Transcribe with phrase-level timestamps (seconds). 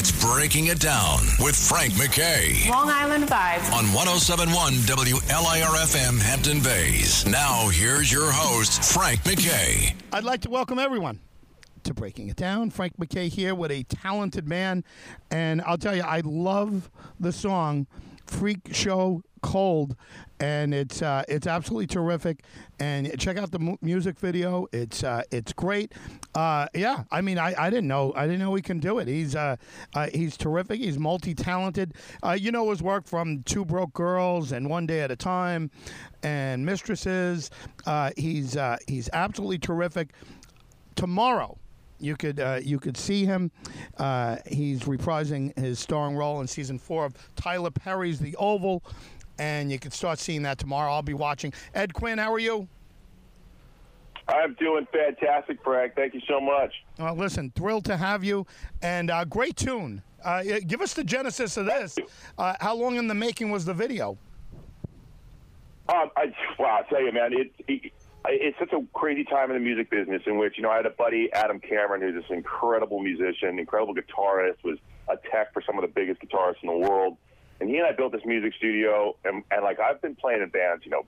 [0.00, 3.70] It's Breaking It Down with Frank McKay Long Island vibes.
[3.70, 7.26] on 1071 WLIRFM Hampton Bays.
[7.26, 9.94] Now, here's your host, Frank McKay.
[10.10, 11.20] I'd like to welcome everyone
[11.82, 12.70] to Breaking It Down.
[12.70, 14.84] Frank McKay here with a talented man.
[15.30, 17.86] And I'll tell you, I love the song
[18.24, 19.96] Freak Show Cold.
[20.40, 22.44] And it's uh, it's absolutely terrific.
[22.78, 24.66] And check out the mu- music video.
[24.72, 25.92] It's uh, it's great.
[26.34, 29.06] Uh, yeah, I mean, I, I didn't know I didn't know he can do it.
[29.06, 29.56] He's uh,
[29.94, 30.80] uh, he's terrific.
[30.80, 31.94] He's multi talented.
[32.22, 35.70] Uh, you know his work from Two Broke Girls and One Day at a Time,
[36.22, 37.50] and Mistresses.
[38.16, 38.56] He's
[38.88, 40.10] he's absolutely terrific
[40.96, 41.58] tomorrow.
[41.98, 43.50] You could uh, you could see him.
[43.98, 48.82] Uh, he's reprising his starring role in season four of Tyler Perry's The Oval,
[49.40, 50.92] and you can start seeing that tomorrow.
[50.92, 51.52] I'll be watching.
[51.74, 52.68] Ed Quinn, how are you?
[54.28, 55.94] I'm doing fantastic, Frank.
[55.96, 56.72] Thank you so much.
[57.00, 58.46] Uh, listen, thrilled to have you,
[58.82, 60.02] and uh, great tune.
[60.22, 61.98] Uh, give us the genesis of this.
[62.36, 64.18] Uh, how long in the making was the video?
[65.88, 66.26] Um, I,
[66.58, 67.92] wow, I tell you, man, it, it,
[68.26, 70.86] it's such a crazy time in the music business in which, you know, I had
[70.86, 74.76] a buddy, Adam Cameron, who's this incredible musician, incredible guitarist, was
[75.08, 77.16] a tech for some of the biggest guitarists in the world.
[77.60, 80.48] And he and I built this music studio, and, and like, I've been playing in
[80.48, 81.04] bands, you know,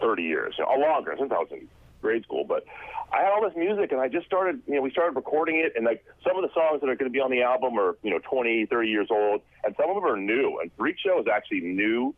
[0.00, 1.68] 30 years, you know, longer, since I was in
[2.00, 2.44] grade school.
[2.44, 2.64] But
[3.12, 5.72] I had all this music, and I just started, you know, we started recording it,
[5.76, 7.96] and like some of the songs that are going to be on the album are,
[8.02, 10.58] you know, 20, 30 years old, and some of them are new.
[10.60, 12.14] And Freak Show is actually new.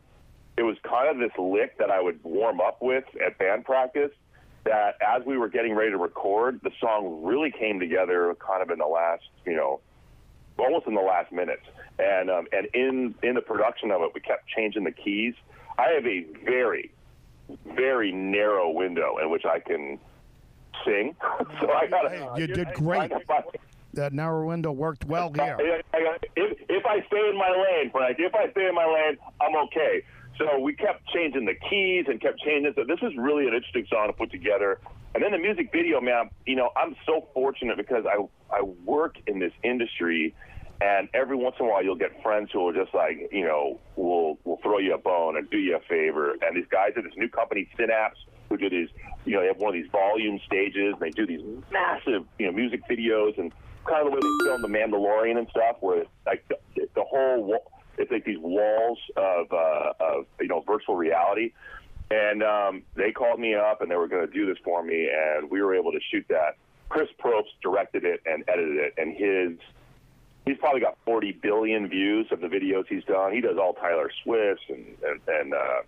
[0.57, 4.11] It was kind of this lick that I would warm up with at band practice.
[4.65, 8.69] That as we were getting ready to record, the song really came together kind of
[8.69, 9.81] in the last, you know,
[10.59, 11.63] almost in the last minutes.
[12.01, 15.35] And um, and in in the production of it, we kept changing the keys.
[15.79, 16.91] I have a very
[17.75, 19.99] very narrow window in which I can
[20.85, 21.15] sing.
[21.61, 23.13] so I got Hey, you did great.
[23.93, 25.57] That narrow window worked well here.
[25.61, 29.57] If, if I stay in my lane, Frank, if I stay in my lane, I'm
[29.67, 30.05] okay.
[30.39, 32.73] So we kept changing the keys and kept changing.
[32.77, 34.79] So this is really an interesting song to put together.
[35.15, 36.31] And then the music video, man.
[36.47, 38.25] You know, I'm so fortunate because I
[38.55, 40.35] I work in this industry,
[40.81, 43.79] and every once in a while you'll get friends who will just like you know
[43.97, 46.33] will will throw you a bone and do you a favor.
[46.43, 48.19] And these guys at this new company, Synapse,
[48.49, 48.89] who do these
[49.25, 50.95] you know they have one of these volume stages.
[50.95, 53.53] And they do these massive you know music videos and
[53.85, 56.57] kind of the way they film the Mandalorian and stuff, where like the,
[56.95, 57.59] the whole
[57.99, 61.53] it's like these walls of uh, of you know virtual reality.
[62.13, 65.09] And um, they called me up and they were going to do this for me,
[65.09, 66.57] and we were able to shoot that.
[66.89, 69.59] Chris Probst directed it and edited it, and his
[70.51, 73.33] he's probably got 40 billion views of the videos he's done.
[73.33, 75.83] He does all Taylor Swift's and and, and uh,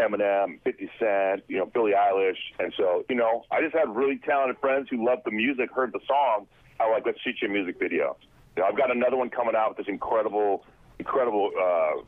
[0.00, 4.18] Eminem, 50 Cent, you know, Billie Eilish, and so you know, I just had really
[4.18, 6.46] talented friends who loved the music, heard the song.
[6.78, 8.16] I was like, let's shoot you a music video.
[8.56, 10.64] You know, I've got another one coming out with this incredible,
[10.98, 12.02] incredible uh,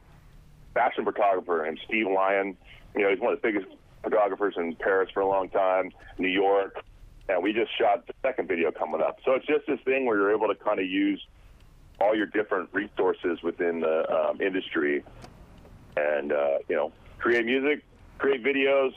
[0.72, 2.56] fashion photographer named Steve Lyon.
[2.97, 3.66] You know, he's one of the biggest
[4.03, 6.82] photographers in Paris for a long time, New York,
[7.28, 9.19] and we just shot the second video coming up.
[9.24, 11.22] So it's just this thing where you're able to kind of use
[12.02, 15.04] all your different resources within the um, industry,
[15.96, 17.84] and uh, you know, create music,
[18.18, 18.92] create videos,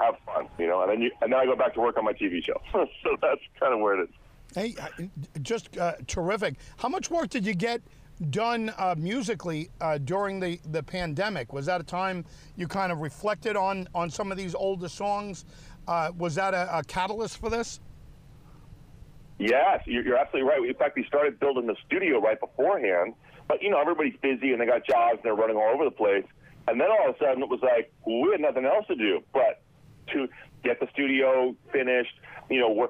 [0.00, 0.48] have fun.
[0.58, 2.44] You know, and then you, and then I go back to work on my TV
[2.44, 2.60] show.
[2.72, 4.14] so that's kind of where it is.
[4.54, 4.88] Hey, uh,
[5.42, 6.56] just uh, terrific.
[6.76, 7.80] How much work did you get
[8.30, 11.52] done uh, musically uh, during the, the pandemic?
[11.52, 12.24] Was that a time
[12.56, 15.44] you kind of reflected on on some of these older songs?
[15.86, 17.80] Uh, was that a, a catalyst for this?
[19.38, 20.68] Yes, you're, absolutely right.
[20.68, 23.14] In fact, we started building the studio right beforehand,
[23.48, 25.90] but you know everybody's busy and they got jobs and they're running all over the
[25.90, 26.24] place.
[26.68, 29.22] And then all of a sudden it was like we had nothing else to do
[29.32, 29.62] but
[30.12, 30.28] to
[30.62, 32.14] get the studio finished.
[32.48, 32.88] You know, we're,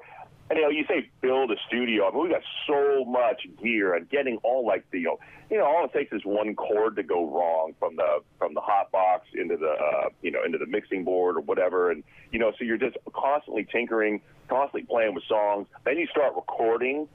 [0.50, 2.08] and you know you say build a studio.
[2.08, 5.18] I mean we got so much gear and getting all like the you know
[5.50, 8.60] you know all it takes is one cord to go wrong from the from the
[8.60, 12.38] hot box into the uh, you know into the mixing board or whatever, and you
[12.38, 15.66] know so you're just constantly tinkering, constantly playing with songs.
[15.84, 17.08] Then you start recording,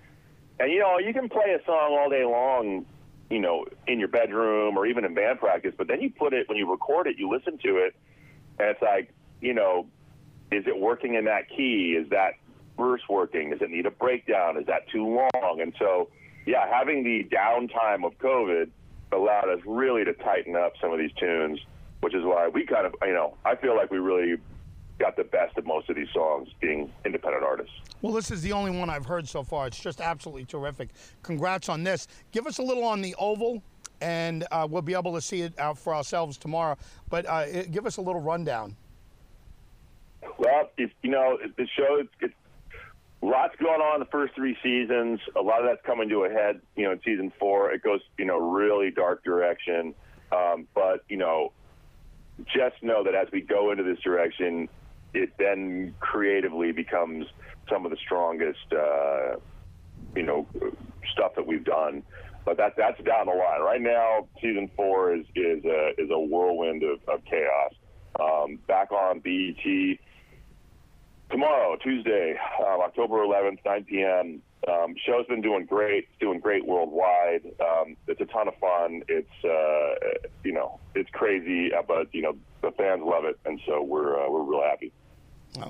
[0.60, 2.86] and you know you can play a song all day long,
[3.30, 5.74] you know, in your bedroom or even in band practice.
[5.78, 7.96] But then you put it when you record it, you listen to it,
[8.60, 9.88] and it's like you know,
[10.52, 11.96] is it working in that key?
[11.98, 12.34] Is that
[12.78, 13.52] verse working?
[13.52, 14.58] Does it need a breakdown?
[14.58, 15.60] Is that too long?
[15.62, 16.10] And so
[16.46, 18.70] yeah, having the downtime of COVID
[19.12, 21.60] allowed us really to tighten up some of these tunes,
[22.02, 24.38] which is why we kind of, you know, I feel like we really
[25.00, 27.74] got the best of most of these songs being independent artists.
[28.02, 29.68] Well, this is the only one I've heard so far.
[29.68, 30.90] It's just absolutely terrific.
[31.24, 32.08] Congrats on this.
[32.32, 33.64] Give us a little on the Oval,
[34.02, 36.78] and uh, we'll be able to see it out for ourselves tomorrow.
[37.10, 38.76] But uh, it, give us a little rundown.
[40.38, 42.34] Well, if, you know, the show, it's, it's
[43.22, 45.20] lots going on in the first three seasons.
[45.36, 47.72] A lot of that's coming to a head, you know, in season four.
[47.72, 49.94] It goes, you know, really dark direction.
[50.32, 51.52] Um, but, you know,
[52.46, 54.70] just know that as we go into this direction,
[55.14, 57.26] it then creatively becomes
[57.70, 59.36] some of the strongest, uh,
[60.16, 60.48] you know,
[61.14, 62.04] stuff that we've done.
[62.46, 63.62] But that that's down the line.
[63.62, 67.74] Right now, season four is is a, is a whirlwind of, of chaos.
[68.20, 70.00] Um, back on BET
[71.30, 74.42] tomorrow, Tuesday, um, October 11th, 9 p.m.
[74.68, 76.06] Um, show's been doing great.
[76.10, 77.42] It's doing great worldwide.
[77.62, 79.04] Um, it's a ton of fun.
[79.08, 83.60] It's uh, you know it's crazy, uh, but you know the fans love it, and
[83.66, 84.92] so we're uh, we're real happy.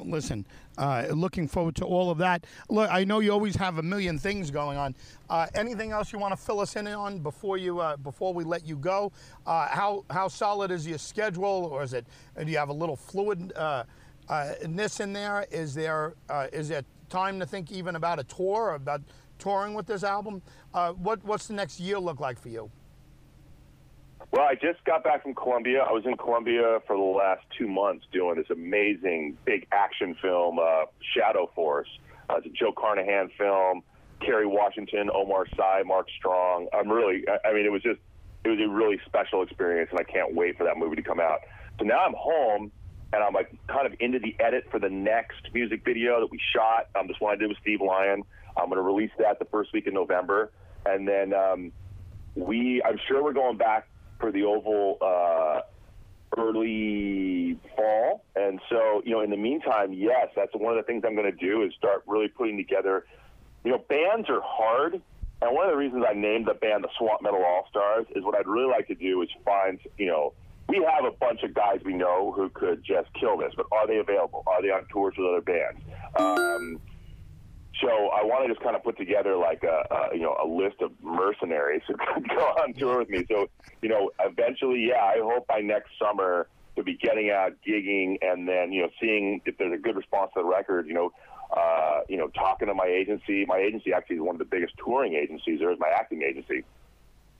[0.03, 0.45] Listen,
[0.77, 2.45] uh, looking forward to all of that.
[2.69, 4.93] Look, I know you always have a million things going on.
[5.29, 8.43] Uh, anything else you want to fill us in on before you uh, before we
[8.43, 9.11] let you go?
[9.45, 12.05] Uh, how how solid is your schedule, or is it?
[12.37, 13.53] Do you have a little fluid?
[13.55, 13.83] Uh,
[14.29, 15.45] uh, in there?
[15.51, 19.01] Is there uh, is there time to think even about a tour, about
[19.39, 20.41] touring with this album?
[20.73, 22.69] Uh, what what's the next year look like for you?
[24.31, 25.79] Well, I just got back from Colombia.
[25.79, 30.59] I was in Colombia for the last two months doing this amazing big action film,
[30.59, 30.85] uh,
[31.15, 31.87] Shadow Force.
[32.29, 33.81] Uh, it's a Joe Carnahan film.
[34.19, 36.67] Kerry Washington, Omar Sy, Mark Strong.
[36.73, 37.99] I'm really, I mean, it was just,
[38.43, 41.19] it was a really special experience, and I can't wait for that movie to come
[41.19, 41.39] out.
[41.79, 42.71] So now I'm home,
[43.13, 46.39] and I'm like kind of into the edit for the next music video that we
[46.53, 46.89] shot.
[46.95, 48.23] Um, this one I did with Steve Lyon.
[48.57, 50.51] I'm going to release that the first week in November,
[50.85, 51.71] and then um,
[52.35, 53.87] we, I'm sure we're going back
[54.19, 55.61] for the Oval uh,
[56.37, 58.23] early fall.
[58.35, 61.31] And so, you know, in the meantime, yes, that's one of the things I'm going
[61.31, 63.05] to do is start really putting together.
[63.63, 65.01] You know, bands are hard.
[65.41, 68.23] And one of the reasons I named the band the Swamp Metal All Stars is
[68.23, 70.33] what I'd really like to do is find, you know,
[70.67, 73.87] we have a bunch of guys we know who could just kill this, but are
[73.87, 74.43] they available?
[74.45, 75.81] Are they on tours with other bands?
[76.15, 76.79] Um,
[77.81, 80.47] so I want to just kind of put together like a, a you know a
[80.47, 83.25] list of mercenaries who could go on tour with me.
[83.29, 83.49] So
[83.81, 88.47] you know, eventually, yeah, I hope by next summer to be getting out, gigging, and
[88.47, 90.87] then you know seeing if there's a good response to the record.
[90.87, 91.13] You know,
[91.55, 93.45] uh, you know, talking to my agency.
[93.45, 95.59] My agency actually is one of the biggest touring agencies.
[95.59, 96.63] There is my acting agency,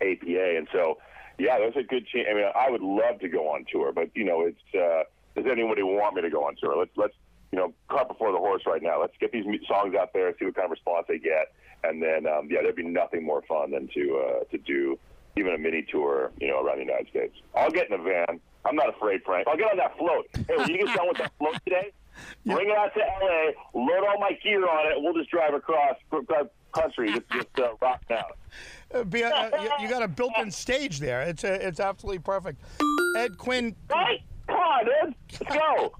[0.02, 0.98] APA, and so
[1.38, 2.28] yeah, there's a good chance.
[2.30, 5.04] I mean, I would love to go on tour, but you know, it's uh,
[5.36, 6.78] does anybody want me to go on tour?
[6.78, 7.16] Let's let's
[7.52, 9.02] you know, cart before the horse right now.
[9.02, 11.54] Let's get these songs out there, see what kind of response they get,
[11.84, 14.98] and then um, yeah, there'd be nothing more fun than to uh, to do
[15.38, 17.36] even a mini tour, you know, around the United States.
[17.56, 18.40] I'll get in a van.
[18.66, 19.48] I'm not afraid, Frank.
[19.48, 20.28] I'll get on that float.
[20.34, 21.92] Hey, when you get done with that float today,
[22.44, 22.56] yeah.
[22.56, 25.96] bring it out to LA, load all my gear on it, we'll just drive across
[26.74, 28.38] country, just, just uh, rock out.
[28.92, 31.22] Uh, be uh, you, you, got a built-in stage there.
[31.22, 32.60] It's a, it's absolutely perfect.
[33.16, 33.76] Ed Quinn.
[33.88, 34.22] Right?
[34.48, 35.16] Come on, Ed.
[35.40, 35.94] Let's go.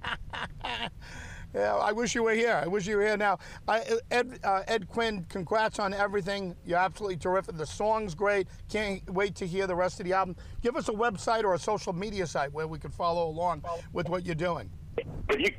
[1.54, 2.62] Yeah, I wish you were here.
[2.64, 3.40] I wish you were here now.
[3.68, 6.56] I, Ed, uh, Ed Quinn, congrats on everything.
[6.64, 7.58] You're absolutely terrific.
[7.58, 8.48] The song's great.
[8.70, 10.36] Can't wait to hear the rest of the album.
[10.62, 13.64] Give us a website or a social media site where we can follow along
[13.94, 14.70] with what you're doing.
[14.98, 15.52] If you,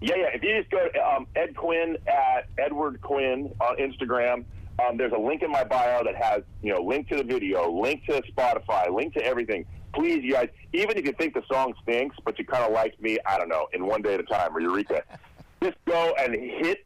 [0.00, 0.26] yeah, yeah.
[0.34, 4.44] If you just go to um, Ed Quinn at Edward Quinn on Instagram,
[4.78, 7.70] um, there's a link in my bio that has, you know, link to the video,
[7.72, 11.74] link to Spotify, link to everything please, you guys, even if you think the song
[11.82, 14.24] stinks, but you kind of like me, I don't know, in one day at a
[14.24, 15.02] time or Eureka,
[15.62, 16.84] just go and hit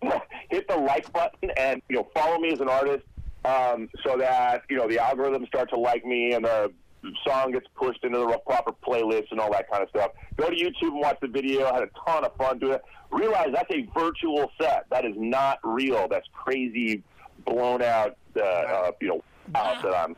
[0.50, 3.04] hit the like button and you know follow me as an artist,
[3.44, 6.72] um, so that you know the algorithm starts to like me and the
[7.26, 10.12] song gets pushed into the proper playlist and all that kind of stuff.
[10.36, 11.66] Go to YouTube and watch the video.
[11.66, 12.82] I had a ton of fun doing it.
[13.10, 14.84] Realize that's a virtual set.
[14.90, 16.08] That is not real.
[16.08, 17.02] That's crazy,
[17.46, 19.24] blown out, uh, uh, you know,
[19.54, 20.16] out that I'm.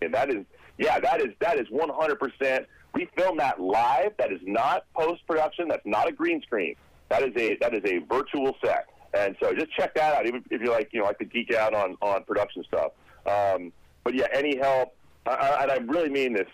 [0.00, 0.44] And that is
[0.78, 2.66] yeah, that is that is 100%.
[2.94, 4.12] We film that live.
[4.18, 5.68] That is not post production.
[5.68, 6.74] That's not a green screen.
[7.08, 8.86] That is a that is a virtual set.
[9.14, 10.26] And so just check that out.
[10.26, 12.92] Even if you like, you know, like to geek out on on production stuff.
[13.26, 13.72] Um,
[14.04, 16.48] but yeah, any help, I, and I really mean this.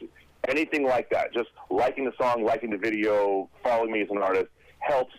[0.48, 4.46] Anything like that, just liking the song, liking the video, following me as an artist
[4.78, 5.14] helps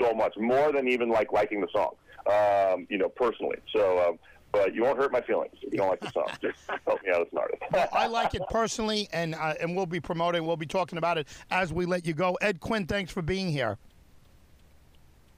[0.00, 1.94] so much more than even like liking the song.
[2.26, 3.56] Um, you know, personally.
[3.74, 4.18] So um,
[4.52, 6.28] but you won't hurt my feelings if you don't like the song.
[6.42, 7.62] Just help me out as an artist.
[7.72, 11.18] well, I like it personally, and uh, and we'll be promoting, we'll be talking about
[11.18, 12.34] it as we let you go.
[12.40, 13.78] Ed Quinn, thanks for being here.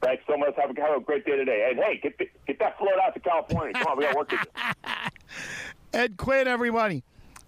[0.03, 0.55] Thanks so much.
[0.57, 1.69] Have a, have a great day today.
[1.71, 3.73] And hey, get get that float out to California.
[3.75, 4.91] Come on, we got work to do.
[5.99, 7.05] Ed Quinn, everybody.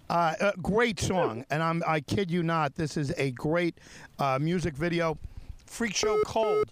[0.09, 2.75] Uh, great song, and I'm I kid you not.
[2.77, 3.79] This is a great
[4.19, 5.19] uh, music video.
[5.67, 6.71] Freak Show Cold,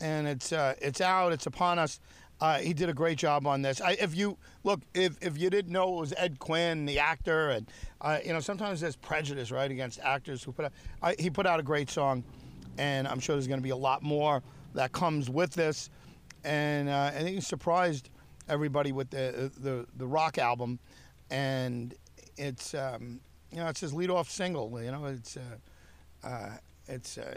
[0.00, 1.32] and it's uh, it's out.
[1.32, 2.00] It's upon us.
[2.40, 3.80] Uh, he did a great job on this.
[3.80, 7.50] I, if you look, if if you didn't know it was Ed Quinn, the actor,
[7.50, 10.72] and uh, you know sometimes there's prejudice right against actors who put out.
[11.02, 12.24] I, he put out a great song,
[12.76, 14.42] and I'm sure there's going to be a lot more
[14.74, 15.90] that comes with this.
[16.42, 18.10] And uh, I think he surprised
[18.48, 20.78] everybody with the the the rock album,
[21.30, 21.94] and
[22.36, 24.70] it's um, you know it's his lead-off single.
[24.82, 26.50] You know it's uh, uh,
[26.88, 27.34] it's uh,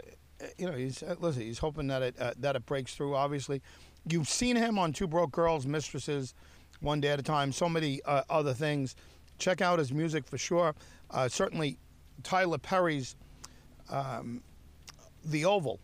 [0.56, 3.14] you know he's listen he's hoping that it that it breaks through.
[3.14, 3.62] Obviously,
[4.08, 6.34] you've seen him on Two Broke Girls, Mistresses,
[6.80, 8.96] One Day at a Time, so many uh, other things.
[9.38, 10.74] Check out his music for sure.
[11.10, 11.78] Uh, certainly,
[12.22, 13.14] Tyler Perry's
[13.90, 14.42] um,
[15.24, 15.80] The Oval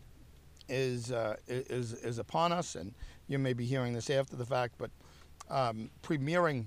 [0.68, 2.94] is uh, is is upon us, and
[3.28, 4.90] you may be hearing this after the fact, but
[5.50, 6.66] um, premiering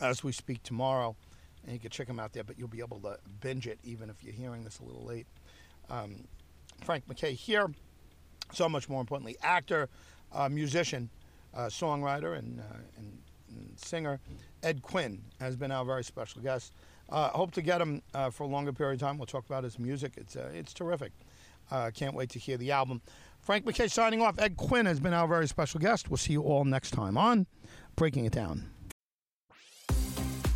[0.00, 1.16] as we speak tomorrow,
[1.64, 2.44] and you can check him out there.
[2.44, 5.26] But you'll be able to binge it even if you're hearing this a little late.
[5.88, 6.24] Um,
[6.84, 7.70] Frank McKay here,
[8.52, 9.88] so much more importantly, actor,
[10.32, 11.10] uh, musician,
[11.54, 13.18] uh, songwriter, and, uh, and,
[13.48, 14.20] and singer.
[14.62, 16.72] Ed Quinn has been our very special guest.
[17.08, 19.18] Uh, hope to get him uh, for a longer period of time.
[19.18, 20.12] We'll talk about his music.
[20.16, 21.12] It's it's terrific.
[21.94, 23.00] Can't wait to hear the album.
[23.40, 24.38] Frank McKay signing off.
[24.38, 26.10] Ed Quinn has been our very special guest.
[26.10, 27.46] We'll see you all next time on
[27.96, 28.70] Breaking It Down.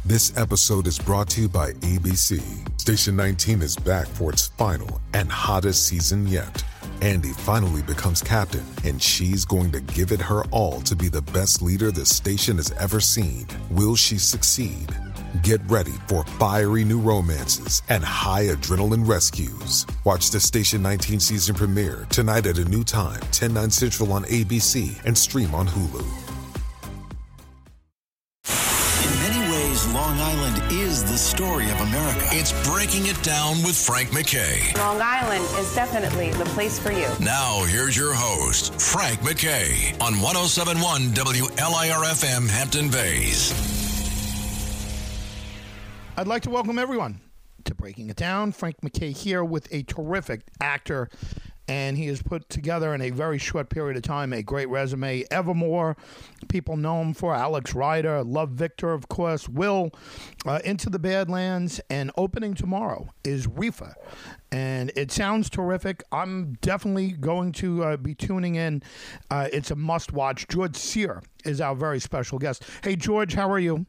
[0.07, 2.43] This episode is brought to you by ABC.
[2.79, 6.63] Station 19 is back for its final and hottest season yet.
[7.05, 11.21] Andy finally becomes captain, and she's going to give it her all to be the
[11.21, 13.47] best leader the station has ever seen.
[13.71, 14.89] Will she succeed?
[15.43, 19.87] Get ready for fiery new romances and high adrenaline rescues.
[20.05, 24.25] Watch the Station 19 season premiere tonight at a new time, 10, 9 central on
[24.25, 26.24] ABC and stream on Hulu.
[31.25, 32.21] Story of America.
[32.33, 34.77] It's Breaking It Down with Frank McKay.
[34.77, 37.09] Long Island is definitely the place for you.
[37.19, 43.53] Now, here's your host, Frank McKay, on 1071 WLIRFM Hampton Bays.
[46.19, 47.21] I'd like to welcome everyone
[47.65, 48.53] to Breaking It Down.
[48.53, 51.09] Frank McKay here with a terrific actor,
[51.69, 55.25] and he has put together in a very short period of time a great resume.
[55.31, 55.97] Evermore,
[56.49, 59.91] people know him for Alex Rider, Love Victor, of course, Will,
[60.47, 63.95] uh, Into the Badlands, and opening tomorrow is Reefa.
[64.53, 66.03] And it sounds terrific.
[66.13, 68.83] I'm definitely going to uh, be tuning in.
[69.31, 70.47] Uh, it's a must watch.
[70.49, 72.63] George Sear is our very special guest.
[72.83, 73.87] Hey, George, how are you?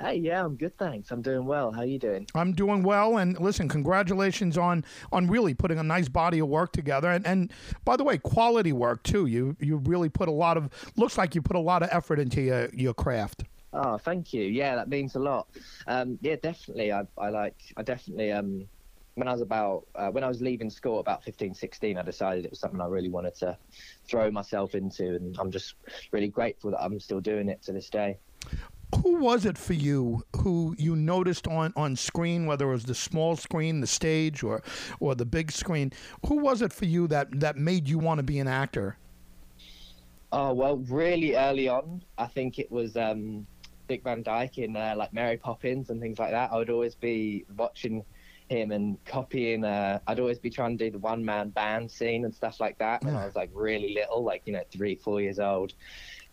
[0.00, 1.12] Hey, yeah, I'm good, thanks.
[1.12, 1.70] I'm doing well.
[1.70, 2.26] How are you doing?
[2.34, 6.72] I'm doing well, and listen, congratulations on on really putting a nice body of work
[6.72, 7.52] together, and and
[7.84, 9.26] by the way, quality work too.
[9.26, 12.18] You you really put a lot of looks like you put a lot of effort
[12.18, 13.44] into your your craft.
[13.72, 14.42] Oh, thank you.
[14.44, 15.46] Yeah, that means a lot.
[15.86, 16.92] Um, yeah, definitely.
[16.92, 18.66] I I like I definitely um
[19.14, 22.44] when I was about uh, when I was leaving school about 15, 16, I decided
[22.44, 23.56] it was something I really wanted to
[24.08, 25.74] throw myself into, and I'm just
[26.10, 28.18] really grateful that I'm still doing it to this day.
[29.02, 32.94] Who was it for you who you noticed on, on screen, whether it was the
[32.94, 34.62] small screen, the stage, or
[35.00, 35.92] or the big screen?
[36.26, 38.96] Who was it for you that, that made you want to be an actor?
[40.32, 43.46] Oh well, really early on, I think it was um,
[43.88, 46.52] Dick Van Dyke in uh, like Mary Poppins and things like that.
[46.52, 48.04] I would always be watching
[48.48, 49.64] him and copying.
[49.64, 52.78] Uh, I'd always be trying to do the one man band scene and stuff like
[52.78, 55.74] that when I was like really little, like you know three, four years old.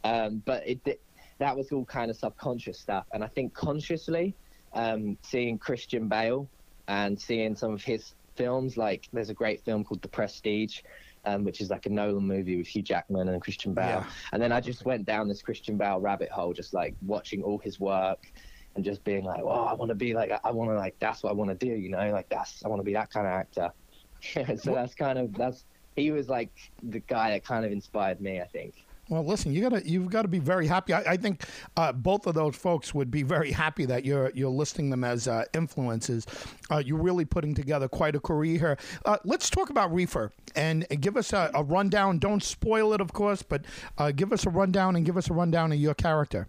[0.04, 1.00] Um, but it
[1.42, 4.36] that was all kind of subconscious stuff, and I think consciously,
[4.74, 6.48] um, seeing Christian Bale
[6.88, 10.82] and seeing some of his films, like there's a great film called The Prestige.
[11.24, 13.86] Um, which is like a Nolan movie with Hugh Jackman and Christian Bale.
[13.86, 14.06] Yeah.
[14.34, 17.60] And then I just went down this Christian Bale rabbit hole, just like watching all
[17.60, 18.26] his work
[18.76, 21.22] and just being like, "Oh, I want to be like, I want to like, that's
[21.22, 23.28] what I want to do," you know, like that's I want to be that kind
[23.28, 23.70] of actor.
[24.58, 25.64] so that's kind of that's
[25.96, 28.84] he was like the guy that kind of inspired me, I think.
[29.12, 30.94] Well, listen, you gotta you've got to be very happy.
[30.94, 31.44] I, I think
[31.76, 35.28] uh, both of those folks would be very happy that you're you're listing them as
[35.28, 36.26] uh, influences.
[36.72, 38.78] Uh, you're really putting together quite a career here.
[39.04, 42.20] Uh, let's talk about Reefa and give us a, a, rundown.
[42.20, 43.66] Don't spoil it, of course, but
[43.98, 46.48] uh, give us a rundown and give us a rundown of your character.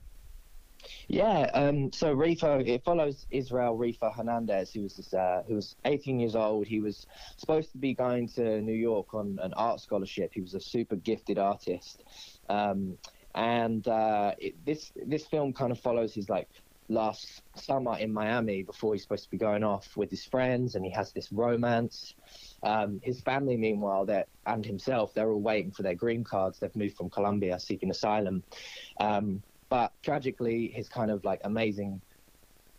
[1.09, 5.77] Yeah, um, so Reefa, it follows Israel Reefa Hernandez, who was this, uh, who was
[5.85, 6.67] 18 years old.
[6.67, 10.33] He was supposed to be going to New York on an art scholarship.
[10.35, 12.05] He was a super gifted artist,
[12.53, 12.99] um,
[13.35, 16.49] and uh, it, this this film kind of follows his like
[16.89, 20.85] last summer in Miami before he's supposed to be going off with his friends, and
[20.85, 22.15] he has this romance.
[22.63, 26.59] Um, his family, meanwhile, that and himself, they're all waiting for their green cards.
[26.59, 28.43] They've moved from Colombia seeking asylum.
[29.01, 32.03] Um, but tragically, his kind of like amazing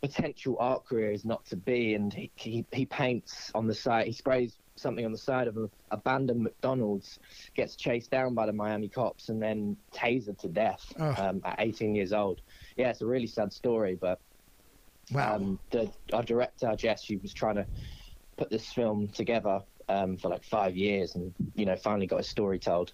[0.04, 4.06] potential art career is not to be, and he he, he paints on the side.
[4.06, 7.20] He sprays something on the side of an abandoned McDonald's,
[7.56, 10.84] gets chased down by the Miami cops, and then tasered to death
[11.20, 12.42] um, at 18 years old.
[12.78, 14.20] Yeah, it's a really sad story, but
[15.12, 15.36] Wow.
[15.36, 17.68] um, the our director Jess, she was trying to
[18.38, 22.24] put this film together um, for like five years, and you know, finally got a
[22.24, 22.94] story told.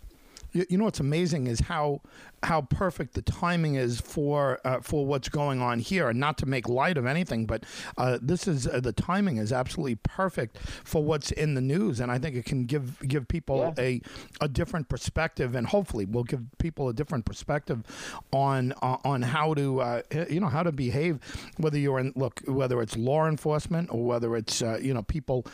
[0.52, 2.02] You, you know what's amazing is how
[2.44, 6.46] how perfect the timing is for uh, for what's going on here, and not to
[6.46, 7.64] make light of anything, but
[7.98, 12.12] uh, this is uh, the timing is absolutely perfect for what's in the news, and
[12.12, 13.84] I think it can give give people Yeah.
[13.84, 14.02] a
[14.42, 17.84] a different perspective, and hopefully will give people a different perspective
[18.32, 21.20] on uh, on how to uh, you know how to behave,
[21.58, 25.46] whether you're in look whether it's law enforcement or whether it's uh, you know people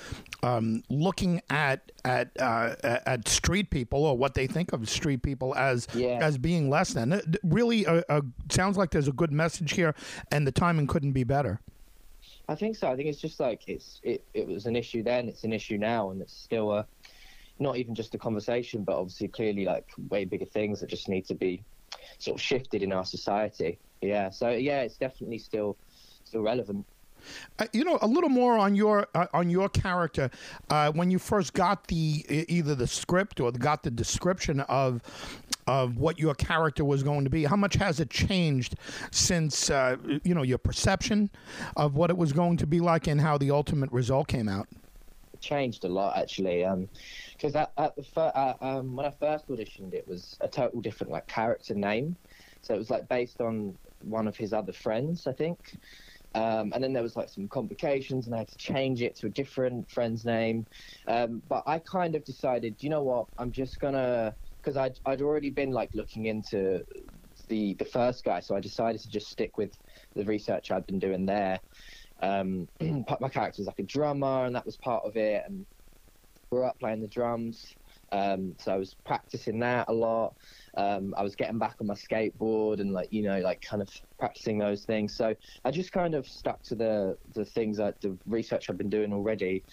[0.44, 5.56] um, looking at at uh, at street people or what they think of street people
[5.56, 6.20] as Yeah.
[6.22, 7.14] as being less than.
[7.14, 9.96] It really, uh, uh, sounds like there's a good message here,
[10.32, 11.62] and the timing couldn't be better.
[12.48, 12.92] I think so.
[12.92, 15.78] I think it's just like it's it, it was an issue then, it's an issue
[15.78, 16.86] now, and it's still a
[17.60, 21.26] not even just a conversation, but obviously clearly like way bigger things that just need
[21.26, 21.64] to be
[22.20, 23.80] sort of shifted in our society.
[24.02, 24.30] Yeah.
[24.30, 25.78] So yeah, it's definitely still
[26.26, 26.86] still relevant.
[27.60, 30.30] Uh, you know, a little more on your uh, on your character
[30.70, 35.02] uh, when you first got the either the script or got the description of
[35.68, 37.44] of what your character was going to be.
[37.44, 38.76] How much has it changed
[39.12, 41.30] since uh, you know your perception
[41.76, 44.68] of what it was going to be like and how the ultimate result came out?
[45.34, 46.64] It changed a lot actually.
[46.64, 46.88] Um,
[47.34, 50.82] because at, at the fir- uh, um when I first auditioned, it was a total
[50.82, 52.16] different like character name.
[52.62, 55.78] So it was like based on one of his other friends, I think.
[56.36, 59.28] Um, and then there was like some complications, and I had to change it to
[59.28, 60.66] a different friend's name.
[61.08, 63.28] Um, but I kind of decided, you know what?
[63.38, 66.84] I'm just gonna because I'd I'd already been like looking into
[67.48, 69.78] the the first guy, so I decided to just stick with
[70.16, 71.62] the research I'd been doing there.
[72.22, 75.46] Um, my character was like a drummer, and that was part of it.
[75.46, 75.68] And
[76.52, 77.76] grew up playing the drums,
[78.12, 80.36] um, so I was practicing that a lot.
[80.78, 83.90] Um, I was getting back on my skateboard and like you know like kind of
[84.20, 85.16] practicing those things.
[85.16, 88.90] So I just kind of stuck to the the things that the research I've been
[88.90, 89.66] doing already,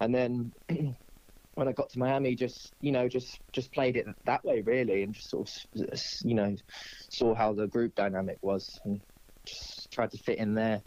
[0.00, 0.52] and then.
[1.54, 5.02] When I got to Miami, just you know, just just played it that way really,
[5.02, 6.54] and just sort of you know
[7.10, 9.00] saw how the group dynamic was, and
[9.46, 10.82] just tried to fit in there.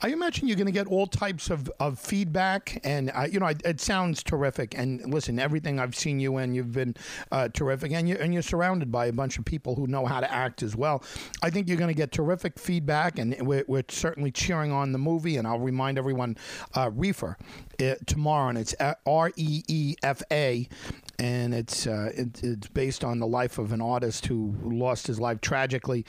[0.00, 3.46] I imagine you're going to get all types of, of feedback, and uh, you know
[3.46, 4.78] it, it sounds terrific.
[4.78, 6.94] And listen, everything I've seen you in, you've been
[7.32, 10.20] uh, terrific, and you're and you're surrounded by a bunch of people who know how
[10.20, 11.02] to act as well.
[11.42, 14.98] I think you're going to get terrific feedback, and we're, we're certainly cheering on the
[14.98, 15.36] movie.
[15.36, 16.36] And I'll remind everyone,
[16.74, 17.34] uh, Reefa
[17.82, 20.68] uh, tomorrow, and it's R E E F A,
[21.18, 25.18] and it's uh, it, it's based on the life of an artist who lost his
[25.18, 26.04] life tragically,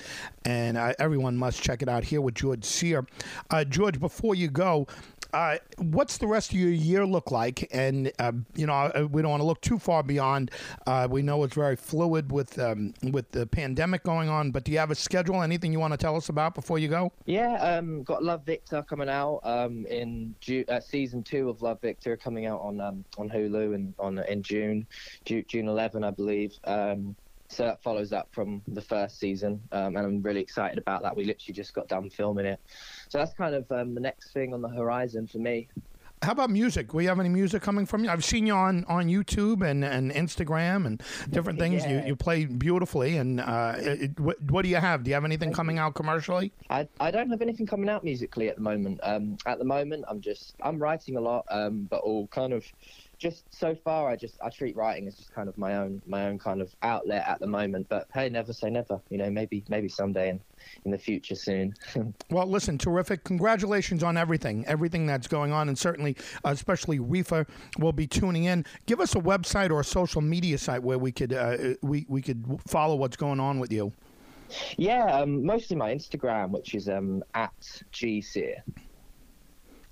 [0.46, 2.04] and uh, everyone must check it out.
[2.04, 3.06] Here with George Sear.
[3.50, 4.88] Uh, George, before you go,
[5.34, 7.68] uh, what's the rest of your year look like?
[7.72, 10.52] And uh, you know, uh, we don't want to look too far beyond.
[10.88, 14.52] Uh, we know it's very fluid with um, with the pandemic going on.
[14.52, 15.42] But do you have a schedule?
[15.42, 17.12] Anything you want to tell us about before you go?
[17.26, 21.82] Yeah, um, got Love Victor coming out um, in Ju- uh, season two of Love
[21.82, 24.88] Victor coming out on um, on Hulu and on in June,
[25.26, 26.54] Ju- June 11, I believe.
[26.64, 27.16] Um,
[27.50, 31.16] so that follows up from the first season, um, and I'm really excited about that.
[31.16, 32.60] We literally just got done filming it,
[33.10, 35.68] so that's kind of um, the next thing on the horizon for me.
[36.22, 36.92] How about music?
[36.92, 38.10] Do you have any music coming from you?
[38.10, 41.86] I've seen you on, on YouTube and, and Instagram and different things.
[41.86, 43.18] You you play beautifully.
[43.18, 45.04] And uh, it, what, what do you have?
[45.04, 46.52] Do you have anything coming out commercially?
[46.70, 49.00] I, I don't have anything coming out musically at the moment.
[49.02, 52.66] Um, at the moment, I'm just I'm writing a lot, um, but all kind of
[53.20, 54.10] just so far.
[54.10, 56.74] I just I treat writing as just kind of my own my own kind of
[56.82, 57.88] outlet at the moment.
[57.90, 59.00] But hey, never say never.
[59.10, 60.40] You know, maybe maybe someday in
[60.86, 61.76] in the future soon.
[62.30, 63.24] Well, listen, terrific.
[63.24, 67.48] Congratulations on everything, everything that's going on, and certainly, uh, especially Reefa
[67.80, 68.66] will be tuning in.
[68.86, 72.22] Give us a website or a social media site where we could uh, we we
[72.22, 73.92] could follow what's going on with you.
[74.78, 78.62] yeah, um, mostly my Instagram, which is um, at gsear.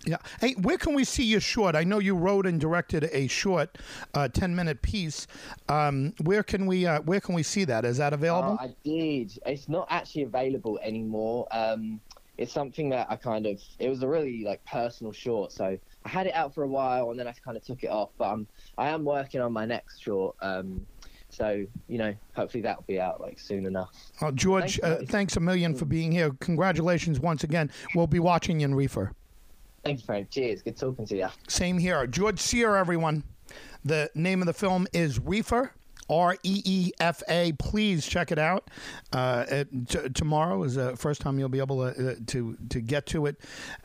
[0.08, 0.17] Yeah.
[0.39, 1.76] Hey, where can we see your short?
[1.76, 3.78] I know you wrote and directed a short,
[4.13, 5.28] uh, ten minute piece.
[5.67, 7.84] Um, where can we uh, where can we see that?
[7.84, 8.58] Is that available?
[8.60, 9.38] Oh, I did.
[9.46, 11.46] It's not actually available anymore.
[11.52, 12.00] Um,
[12.38, 13.62] it's something that I kind of.
[13.80, 17.12] It was a really like personal short, so I had it out for a while
[17.12, 18.12] and then I kind of took it off.
[18.17, 20.38] But I'm I am working on my next short.
[20.41, 20.86] Um,
[21.30, 23.89] so you know, hopefully that'll be out like soon enough.
[24.22, 26.32] Oh, George, Thanks, uh, thanks a million for being here.
[26.39, 27.70] Congratulations once again.
[27.93, 29.12] We'll be watching you in Reefa.
[29.88, 30.30] Thank you, Frank.
[30.30, 30.62] Cheers.
[30.63, 31.28] Good talking to you.
[31.47, 32.06] Same here.
[32.08, 33.23] George Sear, everyone.
[33.86, 35.69] The name of the film is Reefa
[36.10, 37.54] R E E F A.
[37.54, 38.69] Please check it out.
[39.13, 42.82] Uh, it- t- tomorrow is the first time you'll be able to, uh, to to
[42.82, 43.38] get to it.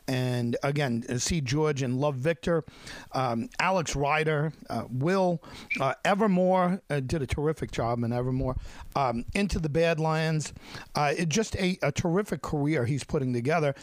[0.09, 2.65] And again, uh, see George and Love Victor,
[3.13, 5.41] um, Alex Rider, uh, Will,
[5.79, 8.57] uh, Evermore uh, did a terrific job in Evermore.
[8.95, 10.53] Um, Into the Badlands,
[10.95, 13.73] uh, it just a, a terrific career he's putting together.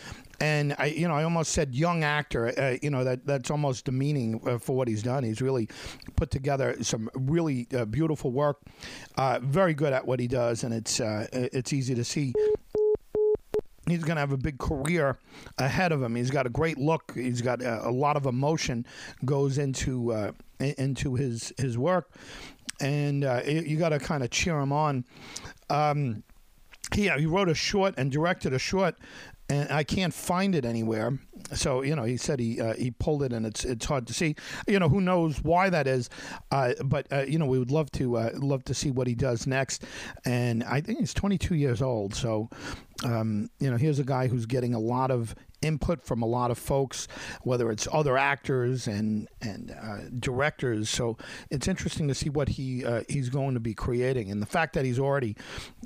[0.41, 2.59] And I, you know, I almost said young actor.
[2.59, 5.23] Uh, you know that that's almost demeaning uh, for what he's done.
[5.23, 5.69] He's really
[6.17, 8.59] put together some really uh, beautiful work.
[9.17, 12.33] Uh, very good at what he does, and it's uh, it's easy to see
[13.87, 15.19] he's going to have a big career
[15.59, 16.15] ahead of him.
[16.15, 17.13] He's got a great look.
[17.15, 18.87] He's got a, a lot of emotion
[19.27, 22.15] goes into into his his work,
[22.81, 25.05] and you, you got to kind of cheer him on.
[25.69, 26.23] Um,
[26.95, 28.97] he he wrote a short and directed a short.
[29.51, 31.19] And I can't find it anywhere.
[31.55, 34.15] So you know, he said he uh, he pulled it, and it's it's hard to
[34.15, 34.37] see.
[34.69, 36.09] You know, who knows why that is?
[36.51, 39.15] Uh, but uh, you know, we would love to uh, love to see what he
[39.15, 39.85] does next.
[40.25, 42.15] And I think he's 22 years old.
[42.15, 42.49] So
[43.05, 46.51] um, you know, here's a guy who's getting a lot of input from a lot
[46.51, 47.09] of folks,
[47.43, 50.89] whether it's other actors and and uh, directors.
[50.89, 51.17] So
[51.51, 54.75] it's interesting to see what he uh, he's going to be creating, and the fact
[54.75, 55.37] that he's already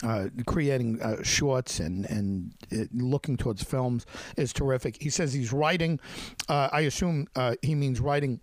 [0.02, 4.06] uh, creating uh, shorts and and uh, looking towards films
[4.36, 5.02] is terrific.
[5.02, 6.00] He says he's writing.
[6.48, 7.26] Uh, I assume
[7.62, 8.40] he means writing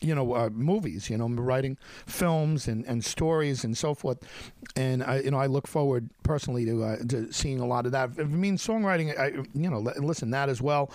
[0.00, 4.18] you know, uh, movies, you know, writing films and, and stories and so forth.
[4.74, 7.92] And I, you know, I look forward personally to uh, to seeing a lot of
[7.92, 8.10] that.
[8.10, 10.90] If it means songwriting, I, you know, li- listen that as well.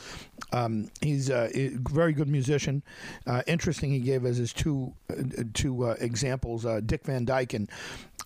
[0.51, 1.49] Um, he's a
[1.89, 2.83] very good musician.
[3.25, 7.53] Uh, interesting, he gave us his two uh, two uh, examples: uh, Dick Van Dyke
[7.53, 7.69] and.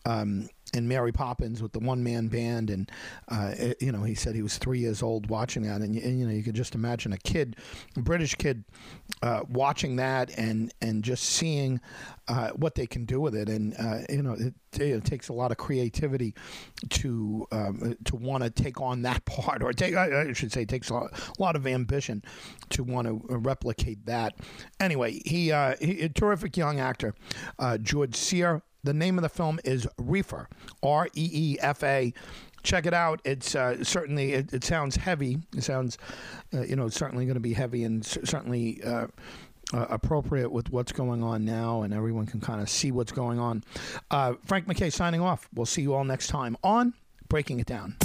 [0.08, 2.92] Um, and Mary Poppins with the one man band, and
[3.30, 6.20] uh, it- you know he said he was three years old watching that, and, and
[6.20, 7.56] you know you could just imagine a kid,
[7.96, 8.64] a British kid,
[9.22, 11.80] uh, watching that and and just seeing
[12.28, 15.34] uh, what they can do with it, and uh, you know it, it takes a
[15.34, 16.34] lot of creativity
[16.90, 20.70] to um, to want to take on that part, or take I should say it
[20.70, 22.24] takes a lot, a lot of ambition
[22.72, 24.36] to want to replicate that.
[24.80, 27.14] Anyway, he, uh, he a terrific young actor,
[27.60, 28.64] uh, George Sear.
[28.86, 30.46] The name of the film is Reefa,
[30.84, 32.14] R E E F A.
[32.64, 33.20] Check it out.
[33.26, 35.40] It's uh, certainly it, it sounds heavy.
[35.56, 35.98] It sounds,
[36.54, 39.08] uh, you know, certainly going to be heavy and c- certainly uh,
[39.74, 43.40] uh, appropriate with what's going on now, and everyone can kind of see what's going
[43.40, 43.64] on.
[44.10, 45.48] Uh, Frank McKay signing off.
[45.54, 46.94] We'll see you all next time on
[47.28, 47.96] Breaking It Down.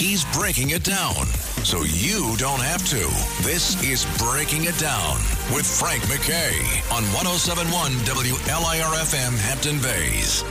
[0.00, 1.26] He's breaking it down
[1.62, 3.06] so you don't have to.
[3.46, 5.16] This is Breaking It Down
[5.54, 6.56] with Frank McKay
[6.90, 10.42] on 1071 WLIRFM Hampton Bays.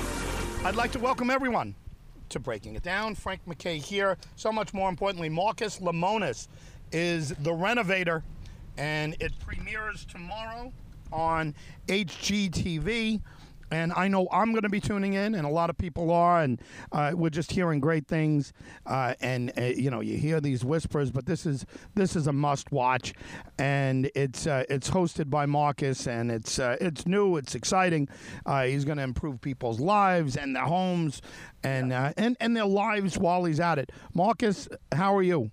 [0.64, 1.74] I'd like to welcome everyone
[2.30, 3.16] to Breaking It Down.
[3.16, 4.20] Frank McKay here.
[4.36, 6.48] So much more importantly, Marcus Lemonis
[6.92, 8.24] is the renovator,
[8.78, 10.72] and it premieres tomorrow
[11.12, 11.56] on
[11.88, 13.20] HGTV.
[13.72, 16.42] And I know I'm going to be tuning in, and a lot of people are,
[16.42, 18.54] and uh, we're just hearing great things.
[18.86, 22.34] Uh, and uh, you know, you hear these whispers, but this is this is a
[22.34, 23.14] must watch,
[23.58, 28.08] and it's uh, it's hosted by Marcus, and it's uh, it's new, it's exciting.
[28.46, 31.22] Uh, he's going to improve people's lives and their homes,
[31.64, 33.92] and uh, and and their lives while he's at it.
[34.14, 35.52] Marcus, how are you?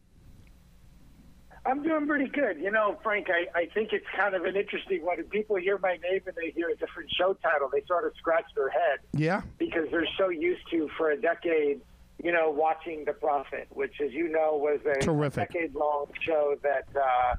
[1.66, 2.58] I'm doing pretty good.
[2.58, 5.16] You know, Frank, I, I think it's kind of an interesting one.
[5.16, 8.12] When people hear my name and they hear a different show title, they sort of
[8.16, 11.80] scratch their head Yeah, because they're so used to, for a decade,
[12.22, 15.52] you know, watching The Profit, which, as you know, was a Terrific.
[15.52, 17.34] decade-long show that uh,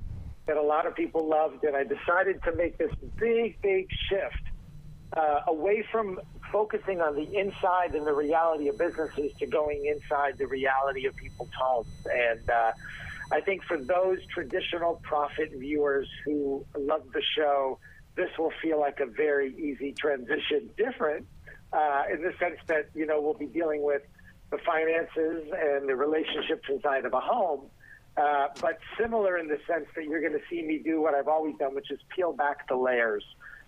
[0.46, 1.64] that a lot of people loved.
[1.64, 4.44] And I decided to make this big, big shift
[5.16, 6.20] uh, away from
[6.52, 11.16] focusing on the inside and the reality of businesses to going inside the reality of
[11.16, 11.88] people's homes.
[12.06, 12.72] And uh,
[13.32, 17.80] I think for those traditional profit viewers who love the show,
[18.16, 20.70] this will feel like a very easy transition.
[20.78, 21.28] Different
[21.74, 24.02] uh, in the sense that you know we'll be dealing with
[24.50, 27.66] the finances and the relationships inside of a home.
[28.16, 31.28] Uh, but similar in the sense that you're going to see me do what I've
[31.28, 33.24] always done, which is peel back the layers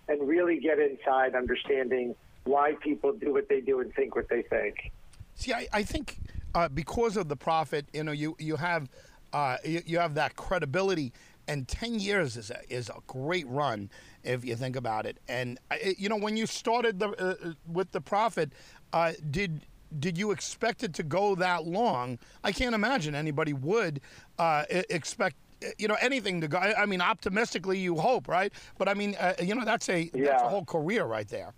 [0.08, 4.42] and really get inside understanding why people do what they do and think what they
[4.42, 4.90] think.
[5.36, 6.18] See, I, I think
[6.54, 8.88] uh, because of the profit, you know, you you have
[9.32, 11.12] uh, you, you have that credibility,
[11.48, 13.90] and ten years is a, is a great run
[14.24, 15.18] if you think about it.
[15.28, 18.52] And I- you know, when you started the uh, with the profit,
[18.92, 19.66] uh, did
[19.98, 22.18] did you expect it to go that long?
[22.44, 24.00] I can't imagine anybody would
[24.38, 25.36] uh, expect.
[25.78, 26.56] You know anything to go.
[26.58, 28.50] I mean, optimistically, you hope, right?
[28.78, 31.52] But I mean, uh, you know, that's a that's a whole career right there.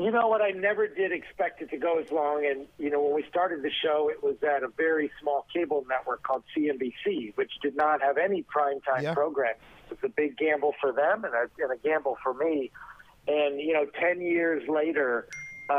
[0.00, 0.40] You know what?
[0.40, 2.46] I never did expect it to go as long.
[2.46, 5.84] And, you know, when we started the show, it was at a very small cable
[5.90, 9.12] network called CNBC, which did not have any primetime Yeah.
[9.12, 9.56] programming.
[9.90, 12.70] It was a big gamble for them and a, and a gamble for me.
[13.28, 15.26] And you know, ten years later,
[15.68, 15.72] uh,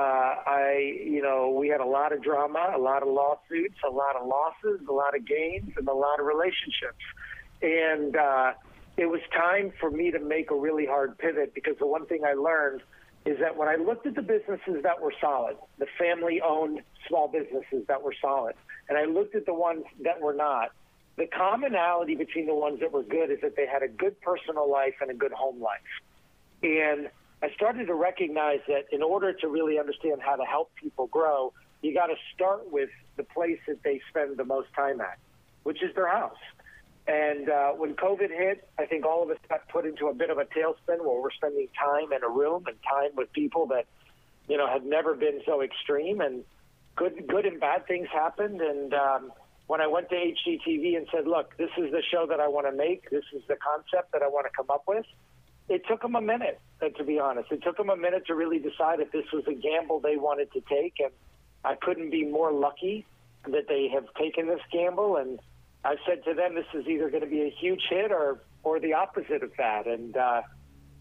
[0.46, 4.16] I you know we had a lot of drama, a lot of lawsuits, a lot
[4.16, 7.02] of losses, a lot of gains, and a lot of relationships.
[7.64, 8.54] And uh,
[8.98, 12.24] it was time for me to make a really hard pivot because the one thing
[12.24, 12.84] I learned
[13.26, 17.28] is that when I looked at the businesses that were solid, the family owned small
[17.28, 18.56] businesses that were solid,
[18.90, 20.72] and I looked at the ones that were not,
[21.18, 24.70] the commonality between the ones that were good is that they had a good personal
[24.72, 25.80] life and a good home life.
[26.64, 27.10] And
[27.44, 31.54] I started to recognize that in order to really understand how to help people grow,
[31.82, 35.18] you got to start with the place that they spend the most time at,
[35.64, 36.38] which is their house.
[37.12, 40.30] And uh, when COVID hit, I think all of us got put into a bit
[40.30, 43.86] of a tailspin where we're spending time in a room and time with people that,
[44.47, 46.21] you know, had never been so extreme.
[46.21, 46.45] And
[46.95, 48.62] good, good and bad things happened.
[48.62, 49.34] And um,
[49.67, 52.67] when I went to HGTV and said, "Look, this is the show that I want
[52.67, 53.10] to make.
[53.10, 55.06] This is the concept that I want to come up with,"
[55.67, 57.52] it took them a minute, uh, to be honest.
[57.52, 60.54] It took them a minute to really decide if this was a gamble they wanted
[60.54, 61.12] to take, and
[61.65, 63.06] I couldn't be more lucky
[63.50, 65.39] that they have taken this gamble and
[65.84, 68.80] I said to them, this is either going to be a huge hit or or
[68.80, 69.88] the opposite of that.
[69.88, 70.41] And uh,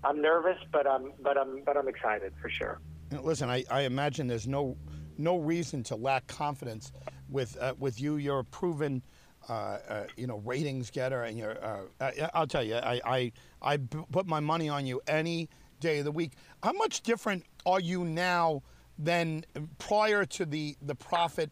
[0.02, 2.80] I'm nervous, but I'm but I'm but I'm excited for sure.
[3.22, 4.76] Listen, I, I imagine there's no
[5.18, 6.92] no reason to lack confidence
[7.28, 8.16] with uh, with you.
[8.16, 9.02] You're a proven.
[9.48, 11.56] Uh, uh, you know, ratings getter, and you're.
[11.64, 15.48] Uh, I'll tell you, I, I I put my money on you any
[15.80, 16.34] day of the week.
[16.62, 18.62] How much different are you now
[18.98, 19.46] than
[19.78, 21.50] prior to the the Profit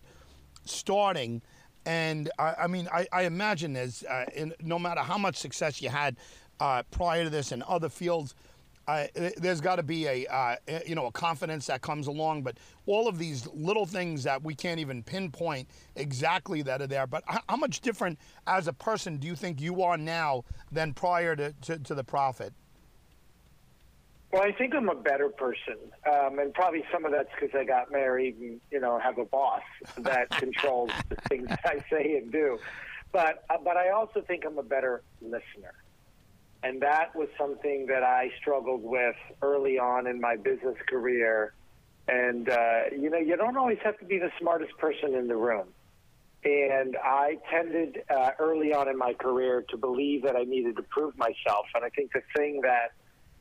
[0.66, 1.40] starting?
[1.88, 5.80] And I, I mean, I, I imagine there's, uh, in, no matter how much success
[5.80, 6.16] you had
[6.60, 8.34] uh, prior to this in other fields,
[8.86, 9.06] uh,
[9.38, 13.08] there's got to be a uh, you know a confidence that comes along, but all
[13.08, 17.06] of these little things that we can't even pinpoint exactly that are there.
[17.06, 20.92] But how, how much different as a person do you think you are now than
[20.92, 22.52] prior to, to, to the profit?
[24.30, 27.64] Well, I think I'm a better person, um, and probably some of that's because I
[27.64, 29.62] got married and you know have a boss
[29.96, 32.58] that controls the things I say and do.
[33.10, 35.72] But uh, but I also think I'm a better listener,
[36.62, 41.54] and that was something that I struggled with early on in my business career.
[42.06, 45.36] And uh, you know, you don't always have to be the smartest person in the
[45.36, 45.68] room.
[46.44, 50.82] And I tended uh, early on in my career to believe that I needed to
[50.82, 51.66] prove myself.
[51.74, 52.92] And I think the thing that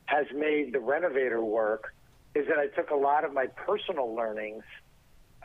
[0.08, 1.94] has made the renovator work
[2.34, 4.64] is that I took a lot of my personal learnings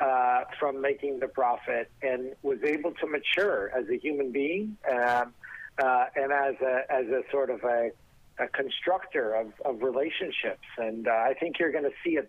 [0.01, 5.35] uh, from making the profit and was able to mature as a human being um,
[5.79, 7.91] uh, and as a as a sort of a,
[8.39, 10.67] a constructor of, of relationships.
[10.79, 12.25] And uh, I think you're going to see a,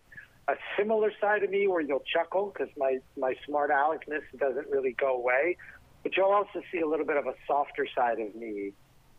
[0.51, 4.93] a similar side of me where you'll chuckle because my my smart aleckness doesn't really
[4.93, 5.57] go away,
[6.03, 8.73] but you'll also see a little bit of a softer side of me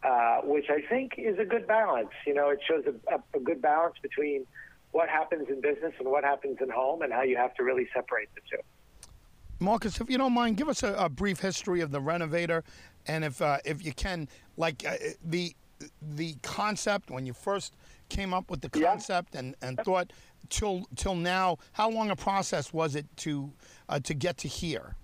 [0.05, 2.11] uh, which I think is a good balance.
[2.27, 4.47] You know, it shows a, a, a, good balance between
[4.93, 7.89] what happens in business and what happens in home, and how you have to really
[7.95, 8.63] separate the two.
[9.61, 12.65] Marcus, if you don't mind, give us a, a brief history of the Renovator,
[13.07, 15.55] and if uh, if you can, like uh, the
[16.03, 17.75] the concept when you first
[18.09, 19.41] came up with the concept yeah.
[19.41, 20.13] and, and thought
[20.51, 23.51] till till now, how long a process was it to
[23.89, 24.97] uh, to get to here?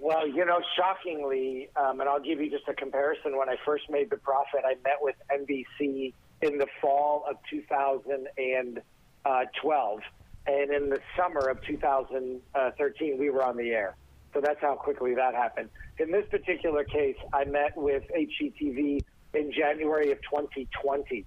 [0.00, 3.38] Well, you know, shockingly, um, and I'll give you just a comparison.
[3.38, 10.00] When I first made The profit, I met with NBC in the fall of 2012.
[10.46, 13.96] And in the summer of 2013, we were on the air.
[14.34, 15.70] So that's how quickly that happened.
[15.98, 19.00] In this particular case, I met with HGTV
[19.32, 21.24] in January of 2020.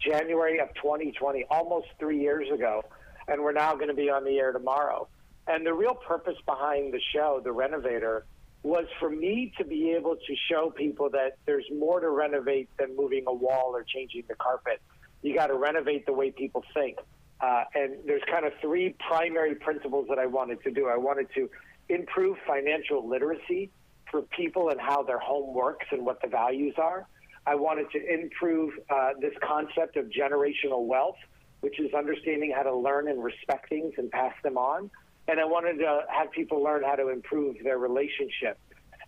[0.00, 2.82] January of 2020, almost three years ago.
[3.28, 5.06] And we're now going to be on the air tomorrow.
[5.46, 8.24] And the real purpose behind the show, The Renovator,
[8.62, 12.96] was for me to be able to show people that there's more to renovate than
[12.96, 14.80] moving a wall or changing the carpet.
[15.22, 16.98] You got to renovate the way people think.
[17.40, 20.88] Uh, and there's kind of three primary principles that I wanted to do.
[20.88, 21.50] I wanted to
[21.90, 23.70] improve financial literacy
[24.10, 27.06] for people and how their home works and what the values are.
[27.46, 31.18] I wanted to improve uh, this concept of generational wealth,
[31.60, 34.90] which is understanding how to learn and respect things and pass them on
[35.26, 38.58] and I wanted to have people learn how to improve their relationship.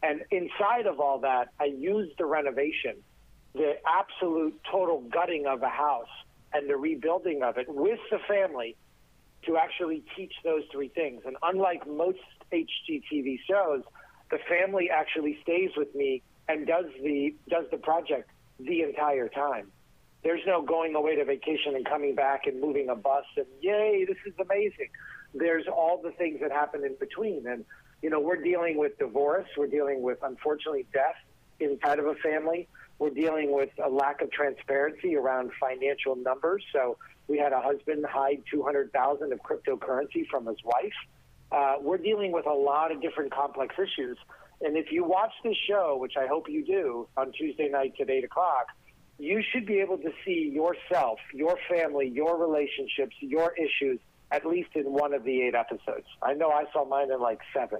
[0.02, 2.96] And inside of all that, I used the renovation,
[3.54, 6.08] the absolute total gutting of a house
[6.52, 8.76] and the rebuilding of it with the family
[9.44, 11.22] to actually teach those three things.
[11.26, 12.18] And unlike most
[12.52, 13.82] HGTV shows,
[14.30, 19.70] the family actually stays with me and does the does the project the entire time.
[20.22, 24.04] There's no going away to vacation and coming back and moving a bus and yay,
[24.08, 24.88] this is amazing
[25.38, 27.46] there's all the things that happen in between.
[27.46, 27.64] And,
[28.02, 31.16] you know, we're dealing with divorce, we're dealing with, unfortunately, death
[31.60, 32.68] inside of a family.
[32.98, 36.64] We're dealing with a lack of transparency around financial numbers.
[36.72, 36.96] So
[37.28, 40.94] we had a husband hide 200,000 of cryptocurrency from his wife.
[41.52, 44.18] Uh, we're dealing with a lot of different complex issues.
[44.62, 48.08] And if you watch this show, which I hope you do on Tuesday nights at
[48.08, 48.68] 8 o'clock,
[49.18, 54.70] you should be able to see yourself, your family, your relationships, your issues at least
[54.74, 56.06] in one of the eight episodes.
[56.22, 57.78] I know I saw mine in like seven.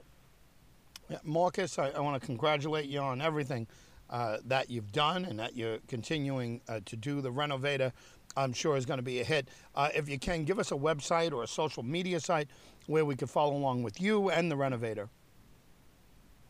[1.09, 3.67] Yeah, Marcus, I, I want to congratulate you on everything
[4.11, 7.21] uh, that you've done and that you're continuing uh, to do.
[7.21, 7.93] The Renovator,
[8.37, 9.49] I'm sure, is going to be a hit.
[9.75, 12.49] Uh, if you can, give us a website or a social media site
[12.87, 15.09] where we could follow along with you and the Renovator.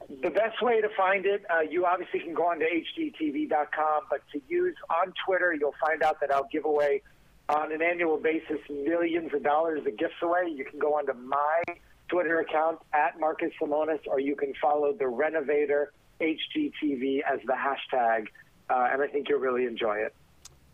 [0.09, 4.21] The best way to find it, uh, you obviously can go on to hgtv.com, but
[4.33, 7.03] to use on Twitter, you'll find out that I'll give away
[7.49, 10.53] on an annual basis millions of dollars of gifts away.
[10.55, 11.63] You can go onto my
[12.09, 18.29] Twitter account at Marcus Lemonis, or you can follow the Renovator HGTV as the hashtag,
[18.71, 20.15] uh, and I think you'll really enjoy it.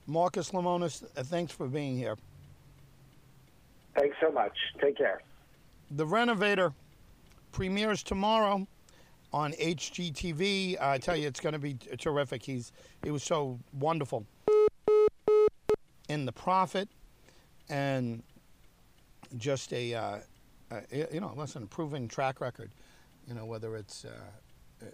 [0.06, 2.16] Marcus Lemonis, uh, thanks for being here.
[3.96, 4.56] Thanks so much.
[4.80, 5.20] Take care.
[5.90, 6.72] The Renovator
[7.52, 8.66] premieres tomorrow
[9.32, 10.80] on HGTV.
[10.80, 12.42] I tell you, it's going to be terrific.
[12.42, 14.26] He's he was so wonderful
[16.12, 16.88] in the Profit,
[17.70, 18.22] and
[19.38, 20.18] just a uh,
[20.70, 22.70] uh, you know, listen, proven track record.
[23.26, 24.10] You know, whether it's uh,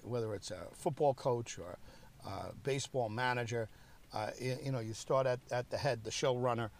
[0.02, 1.76] whether it's a football coach or
[2.24, 3.68] a baseball manager.
[4.14, 6.70] Uh, you, know, you start at, at the head, the showrunner.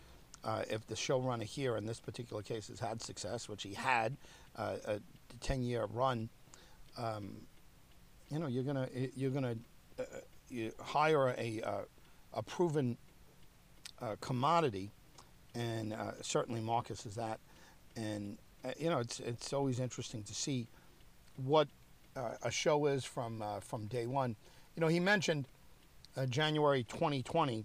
[0.43, 4.17] Uh, if the showrunner here in this particular case has had success, which he had,
[4.57, 5.01] uh, a
[5.41, 6.31] 10 year run,
[6.97, 7.37] um,
[8.31, 9.57] you know, you're gonna you're gonna
[9.99, 10.05] uh,
[10.49, 11.81] you hire a uh,
[12.35, 12.97] a proven
[14.01, 14.91] uh, commodity,
[15.55, 17.41] and uh, certainly Marcus is that.
[17.97, 20.67] And uh, you know, it's it's always interesting to see
[21.37, 21.69] what
[22.17, 24.37] uh, a show is from from day one.
[24.77, 25.47] You know, he mentioned
[26.29, 27.65] January 2020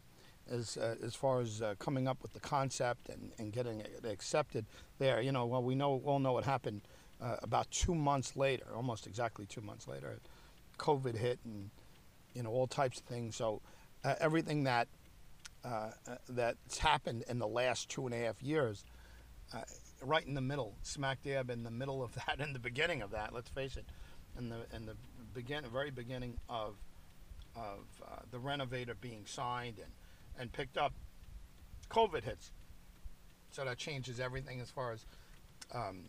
[0.50, 4.04] as uh, as far as uh, coming up with the concept and, and getting it
[4.08, 4.66] accepted
[5.00, 5.22] there.
[5.22, 6.82] You know, well, we know all know what happened
[7.22, 10.20] uh, about two months later, almost exactly two months later.
[10.78, 11.70] COVID hit and
[12.34, 13.36] you know all types of things.
[13.36, 13.62] So
[14.04, 14.88] uh, everything that
[15.64, 18.86] uh, uh, that's happened in the last two and a half years,
[19.54, 19.62] uh,
[20.02, 23.12] right in the middle, smack dab in the middle of that, in the beginning of
[23.12, 23.34] that.
[23.34, 23.86] Let's face it,
[24.38, 24.96] in the in the
[25.34, 26.76] begin, very beginning of
[27.56, 29.92] of uh, the renovator being signed and
[30.40, 30.94] and picked up,
[31.90, 32.52] COVID hits.
[33.52, 35.06] So that changes everything as far as.
[35.74, 36.06] Um,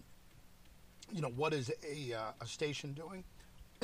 [1.12, 3.24] you know what is a, uh, a station doing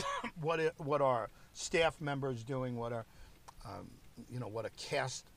[0.40, 2.76] what what are staff members doing?
[2.76, 3.06] What are
[3.64, 3.90] um,
[4.30, 5.29] you know what a cast,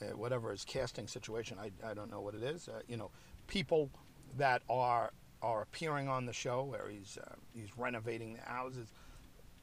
[0.00, 1.58] uh, whatever his casting situation.
[1.58, 2.68] I, I don't know what it is.
[2.68, 3.10] Uh, you know,
[3.46, 3.90] people
[4.36, 8.88] that are are appearing on the show where he's uh, he's renovating the houses.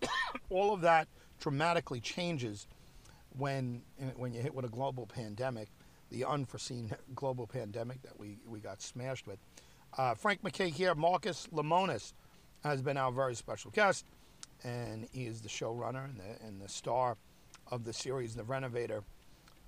[0.50, 1.08] All of that
[1.40, 2.68] dramatically changes
[3.38, 3.82] when
[4.16, 5.70] when you hit with a global pandemic,
[6.12, 9.40] the unforeseen global pandemic that we, we got smashed with.
[9.98, 12.14] Uh, Frank MacKay here, Marcus Lemonis
[12.64, 14.06] has been our very special guest
[14.64, 17.18] and he is the showrunner and the, and the star
[17.72, 19.04] of the series The Renovator.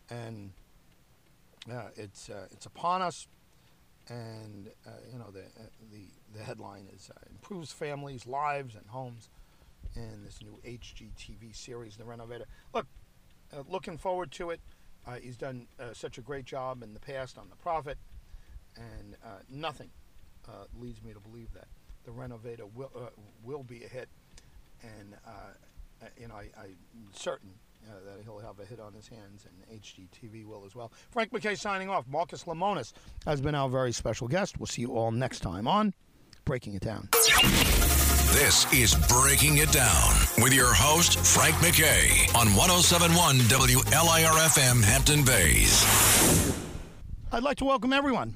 [0.09, 0.51] And
[1.95, 3.27] it's uh, it's upon us,
[4.07, 8.85] and uh, you know the uh, the the headline is uh, improves families' lives and
[8.87, 9.29] homes
[9.95, 12.45] in this new HGTV series, The Renovator.
[12.73, 12.85] Look,
[13.67, 14.59] looking forward to it.
[15.21, 17.97] he's done such a great job in the past on The Profit,
[18.75, 19.15] and
[19.49, 19.89] nothing
[20.79, 21.67] leads me to believe that
[22.05, 23.11] The Renovator will
[23.43, 24.09] will be a hit
[24.83, 25.15] and
[26.19, 26.75] you know I, am
[27.13, 27.53] certain
[27.89, 30.91] uh, that he'll have a hit on his hands, and HGTV will as well.
[31.09, 32.07] Frank McKay signing off.
[32.07, 32.93] Marcus Lemonis
[33.25, 34.59] has been our very special guest.
[34.59, 35.93] We'll see you all next time on
[36.45, 37.09] Breaking It Down.
[38.31, 46.55] This is Breaking It Down with your host, Frank McKay, on 1071 WLIRFM Hampton Bays.
[47.31, 48.35] I'd like to welcome everyone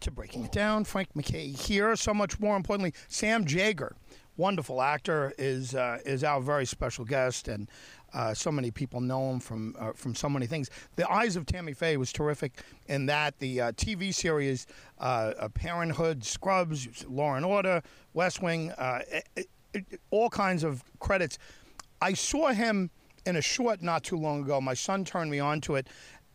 [0.00, 0.84] to Breaking It Down.
[0.84, 1.94] Frank McKay here.
[1.96, 3.96] So much more importantly, Sam Jaeger
[4.36, 7.68] wonderful actor, is uh, is our very special guest, and
[8.14, 10.70] uh, so many people know him from uh, from so many things.
[10.96, 14.66] The Eyes of Tammy Faye was terrific in that the uh, TV series,
[14.98, 17.82] uh, Parenthood, Scrubs, Law and Order,
[18.14, 19.00] West Wing, uh,
[19.36, 21.38] it, it, all kinds of credits.
[22.00, 22.90] I saw him
[23.24, 24.60] in a short not too long ago.
[24.60, 25.86] My son turned me on to it,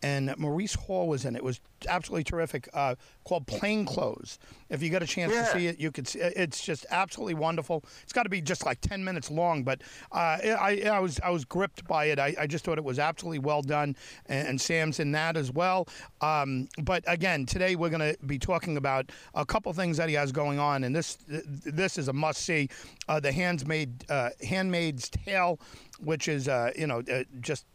[0.04, 1.40] and Maurice Hall was in it.
[1.40, 2.70] It was absolutely terrific.
[2.74, 4.40] Uh, called Plain Clothes.
[4.70, 5.44] If you get a chance Yeah.
[5.46, 6.08] to see it, you could.
[6.08, 7.84] See, it's just absolutely wonderful.
[8.04, 9.82] It's got to be just like ten minutes long, but
[10.12, 12.20] uh, I, I was I was gripped by it.
[12.20, 13.96] I, I just thought it was absolutely well done,
[14.28, 15.88] and, and Sam's in that as well.
[16.22, 20.16] Um, but again, today we're going to be talking about a couple things that he
[20.16, 22.70] has going on, and this this is a must see.
[23.08, 25.60] Uh, the Handmaid uh, Handmaid's Tale,
[26.00, 27.66] which is uh, you know uh, just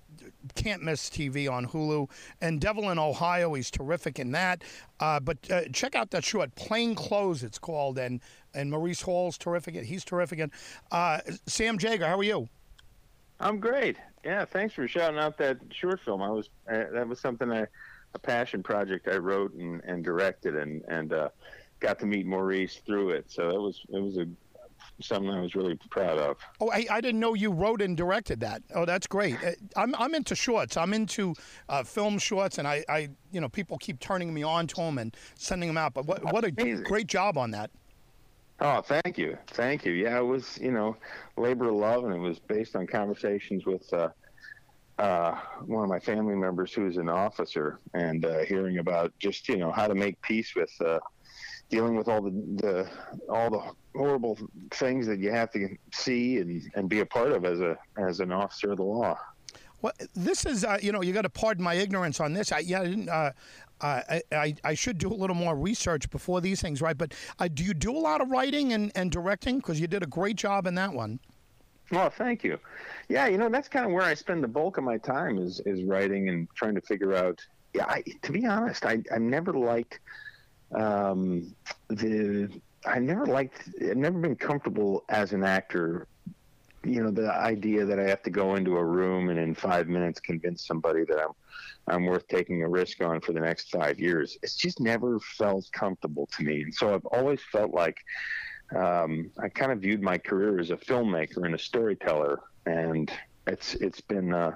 [0.54, 2.10] can't miss TV on Hulu.
[2.40, 4.62] And Devil in Ohio, he's terrific in that.
[5.00, 7.98] Uh, but uh, check out that short, Plain Clothes, it's called.
[7.98, 8.20] And
[8.54, 9.74] and Maurice Hall's terrific.
[9.76, 10.38] He's terrific.
[10.38, 10.50] in.
[10.90, 12.48] Uh, Sam Jaeger, how are you?
[13.40, 13.96] I'm great.
[14.24, 16.22] Yeah, thanks for shouting out that short film.
[16.22, 17.66] I was uh, that was something I,
[18.14, 21.28] a passion project I wrote and, and directed, and and uh,
[21.80, 23.30] got to meet Maurice through it.
[23.30, 24.26] So it was it was a
[25.00, 26.36] something I was really proud of.
[26.60, 28.62] Oh, I, I didn't know you wrote and directed that.
[28.74, 29.36] Oh, that's great.
[29.44, 30.76] Uh, I'm, I'm into shorts.
[30.76, 31.34] I'm into
[31.68, 34.98] uh, film shorts, and I, I, you know, people keep turning me on to them
[34.98, 35.94] and sending them out.
[35.94, 36.84] But what, what a Amazing.
[36.84, 37.70] great job on that.
[38.60, 39.92] Oh, thank you, thank you.
[39.92, 40.96] Yeah, it was you know
[41.36, 44.10] labor of love, and it was based on conversations with uh,
[44.98, 45.36] uh,
[45.66, 49.72] one of my family members who's an officer, and uh, hearing about just you know
[49.72, 51.00] how to make peace with uh,
[51.72, 52.88] dealing with all the, the
[53.28, 54.38] all the horrible
[54.70, 58.20] things that you have to see and, and be a part of as a as
[58.20, 59.18] an officer of the law.
[59.80, 62.52] Well, this is, uh, you know, you got to pardon my ignorance on this.
[62.52, 63.08] I, yeah, I didn't.
[63.08, 63.32] Uh,
[63.80, 66.96] uh, I, I, I should do a little more research before these things, right?
[66.96, 69.56] But uh, do you do a lot of writing and, and directing?
[69.56, 71.18] Because you did a great job in that one.
[71.90, 72.60] Well, thank you.
[73.08, 75.60] Yeah, you know that's kind of where I spend the bulk of my time is
[75.66, 77.44] is writing and trying to figure out.
[77.74, 79.98] Yeah, I, to be honest, I I never liked
[80.74, 81.54] um,
[81.88, 82.48] the.
[82.84, 83.68] I never liked.
[83.80, 86.08] I've never been comfortable as an actor.
[86.84, 89.86] You know, the idea that I have to go into a room and in five
[89.86, 91.32] minutes convince somebody that I'm
[91.88, 94.36] I'm worth taking a risk on for the next five years.
[94.42, 97.96] It's just never felt comfortable to me, and so I've always felt like
[98.76, 103.10] um, I kind of viewed my career as a filmmaker and a storyteller, and
[103.46, 104.52] it's it's been uh,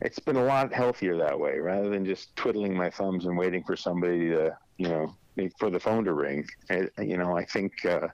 [0.00, 3.62] it's been a lot healthier that way, rather than just twiddling my thumbs and waiting
[3.64, 5.16] for somebody to you know
[5.58, 6.46] for the phone to ring.
[6.70, 7.72] I, you know, I think.
[7.84, 8.08] Uh,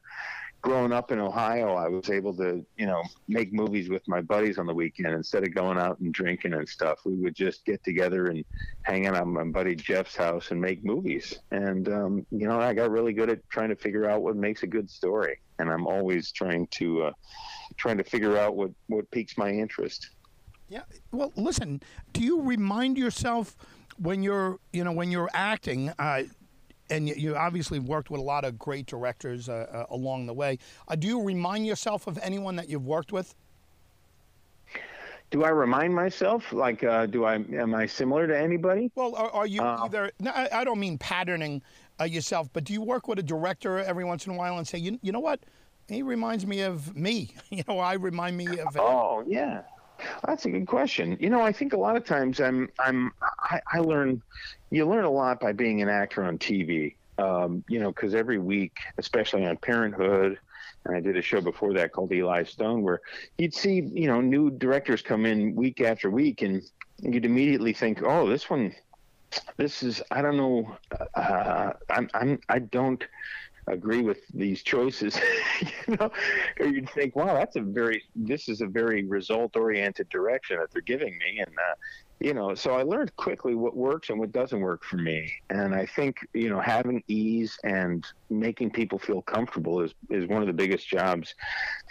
[0.62, 4.58] Growing up in Ohio, I was able to, you know, make movies with my buddies
[4.58, 6.98] on the weekend instead of going out and drinking and stuff.
[7.04, 8.44] We would just get together and
[8.82, 11.38] hang out at my buddy Jeff's house and make movies.
[11.52, 14.64] And um, you know, I got really good at trying to figure out what makes
[14.64, 17.12] a good story, and I'm always trying to uh,
[17.76, 20.15] trying to figure out what what piques my interest.
[20.68, 20.82] Yeah.
[21.12, 21.80] Well, listen.
[22.12, 23.56] Do you remind yourself
[23.98, 25.90] when you're, you know, when you're acting?
[25.98, 26.24] Uh,
[26.90, 30.34] and you, you obviously worked with a lot of great directors uh, uh, along the
[30.34, 30.58] way.
[30.88, 33.34] Uh, do you remind yourself of anyone that you've worked with?
[35.32, 36.52] Do I remind myself?
[36.52, 38.92] Like, uh, do I am I similar to anybody?
[38.94, 40.12] Well, are, are you Uh, either?
[40.20, 41.62] No, I, I don't mean patterning
[42.00, 44.66] uh, yourself, but do you work with a director every once in a while and
[44.66, 45.40] say, you, you know what?
[45.88, 47.34] He reminds me of me.
[47.50, 48.76] You know, I remind me of.
[48.78, 49.62] Oh yeah,
[50.26, 51.16] that's a good question.
[51.20, 54.22] You know, I think a lot of times I'm I'm I, I learn
[54.70, 56.94] you learn a lot by being an actor on TV.
[57.18, 60.38] Um, you know, because every week, especially on Parenthood,
[60.84, 63.00] and I did a show before that called Eli Stone, where
[63.38, 66.62] you'd see you know new directors come in week after week, and
[67.00, 68.74] you'd immediately think, oh, this one,
[69.56, 70.76] this is I don't know,
[71.14, 73.02] uh, I'm I'm I don't
[73.68, 75.18] agree with these choices
[75.60, 76.10] you know
[76.60, 80.70] or you'd think wow that's a very this is a very result oriented direction that
[80.70, 81.74] they're giving me and uh,
[82.20, 85.30] you know so i learned quickly what works and what doesn't work for me.
[85.50, 90.40] And i think you know having ease and making people feel comfortable is is one
[90.40, 91.34] of the biggest jobs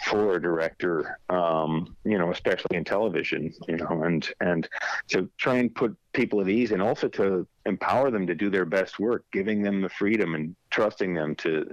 [0.04, 4.68] for a director um you know especially in television you know and and
[5.08, 8.64] to try and put people at ease and also to empower them to do their
[8.64, 11.70] best work giving them the freedom and trusting them to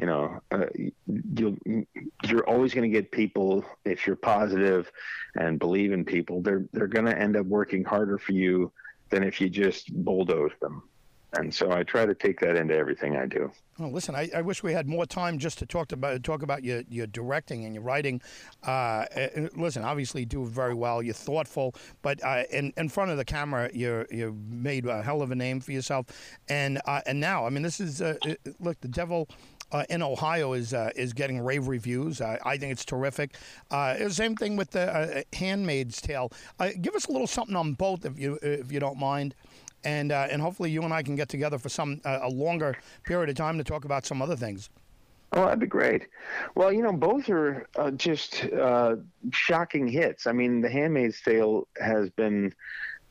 [0.00, 0.64] you know uh,
[1.34, 1.56] you'll
[2.24, 4.90] you're always going to get people if you're positive
[5.36, 8.72] and believe in people they're they're going to end up working harder for you
[9.10, 10.82] than if you just bulldoze them
[11.32, 13.50] and so I try to take that into everything I do.
[13.80, 16.62] Oh, listen, I, I wish we had more time just to talk about talk about
[16.62, 18.20] your, your directing and your writing.
[18.62, 21.02] Uh, and listen, obviously, you do very well.
[21.02, 25.22] You're thoughtful, but uh, in in front of the camera, you're you made a hell
[25.22, 26.06] of a name for yourself.
[26.48, 28.16] And uh, and now, I mean, this is uh,
[28.60, 29.28] look, the devil.
[29.72, 32.20] Uh, in Ohio is uh, is getting rave reviews.
[32.20, 33.36] I think it's terrific.
[34.10, 36.30] Same thing with the Handmaid's Tale.
[36.82, 39.34] Give us a little something on both, if you if you don't mind
[39.84, 42.76] and uh, and hopefully you and I can get together for some uh, a longer
[43.04, 44.70] period of time to talk about some other things.
[45.34, 46.08] Oh, that'd be great.
[46.54, 48.96] Well, you know, both are uh, just uh,
[49.30, 50.26] shocking hits.
[50.26, 52.54] I mean, The Handmaid's Tale has been,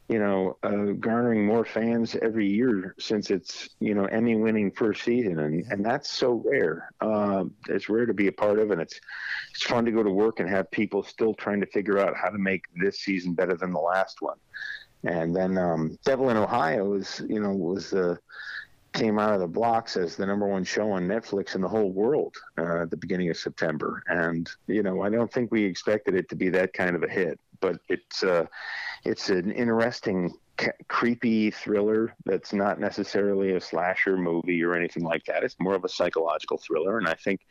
[0.08, 5.40] you know, uh, garnering more fans every year since its, you know, Emmy-winning first season,
[5.40, 6.92] and and that's so rare.
[7.02, 9.00] Uh, it's rare to be a part of, and it's
[9.50, 12.30] it's fun to go to work and have people still trying to figure out how
[12.30, 14.38] to make this season better than the last one.
[15.04, 18.20] And then um, Devil in Ohio is, you know, was the
[18.94, 21.92] came out of the blocks as the number one show on Netflix in the whole
[21.92, 24.04] world uh, at the beginning of September.
[24.08, 27.08] And you know, I don't think we expected it to be that kind of a
[27.08, 28.46] hit, but it's uh,
[29.06, 30.34] it's an interesting,
[30.88, 35.44] creepy thriller that's not necessarily a slasher movie or anything like that.
[35.44, 37.42] It's more of a psychological thriller, and I think,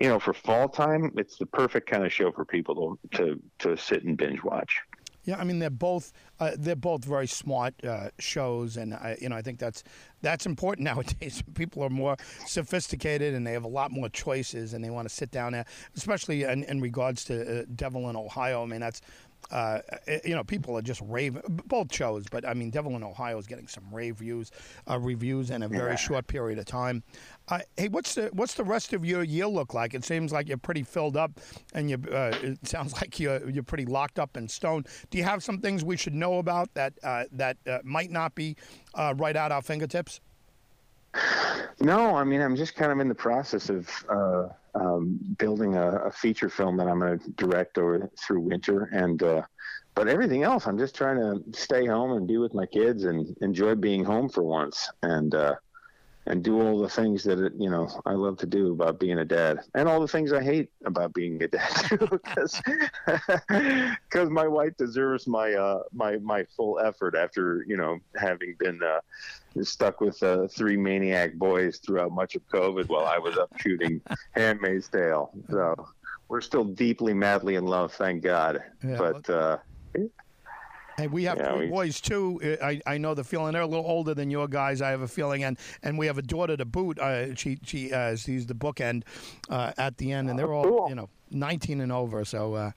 [0.00, 3.42] you know, for fall time, it's the perfect kind of show for people to to,
[3.60, 4.80] to sit and binge watch.
[5.28, 9.28] Yeah, I mean they're both uh, they're both very smart uh, shows, and I, you
[9.28, 9.84] know I think that's
[10.22, 11.42] that's important nowadays.
[11.52, 12.16] People are more
[12.46, 15.66] sophisticated and they have a lot more choices, and they want to sit down there,
[15.94, 18.62] especially in, in regards to uh, Devil in Ohio.
[18.62, 19.02] I mean that's
[19.50, 19.80] uh,
[20.24, 21.42] you know, people are just raving.
[21.66, 24.50] Both shows, but I mean, Devil in Ohio is getting some rave views,
[24.90, 25.96] uh, reviews in a very Yeah.
[25.96, 27.02] short period of time.
[27.48, 29.94] Uh, hey, what's the what's the rest of your year look like?
[29.94, 31.40] It seems like you're pretty filled up,
[31.72, 31.96] and you.
[31.96, 34.86] Uh, it sounds like you're you're pretty locked up and stoned.
[35.10, 38.34] Do you have some things we should know about that uh, that uh, might not
[38.34, 38.56] be
[38.94, 40.20] uh, right at our fingertips?
[41.80, 44.48] No, I mean I'm just kind of in the process of uh,
[44.80, 49.22] um, building a, a feature film that I'm going to direct over through winter, and
[49.22, 49.42] uh,
[49.94, 53.36] but everything else I'm just trying to stay home and be with my kids and
[53.40, 55.54] enjoy being home for once, and uh,
[56.26, 59.24] and do all the things that you know I love to do about being a
[59.24, 62.60] dad, and all the things I hate about being a dad too, because
[64.30, 68.80] my wife deserves my uh, my my full effort after you know having been.
[68.82, 69.00] Uh,
[69.64, 74.00] stuck with uh, three maniac boys throughout much of COVID while I was up shooting
[74.32, 75.30] Handmaid's Tale.
[75.50, 75.88] So
[76.28, 78.62] we're still deeply, madly in love, thank God.
[78.84, 79.58] Yeah, but uh,
[80.96, 82.40] Hey, we have Yeah, three we- boys too.
[82.60, 83.52] Uh, I, I know the feeling.
[83.52, 84.82] They're a little older than your guys.
[84.82, 86.98] I have a feeling, and and we have a daughter to boot.
[86.98, 89.04] Uh, she she uh, she's the bookend
[89.48, 90.86] uh, at the end, and they're all cool.
[90.88, 92.24] you know 19 and over.
[92.24, 92.72] So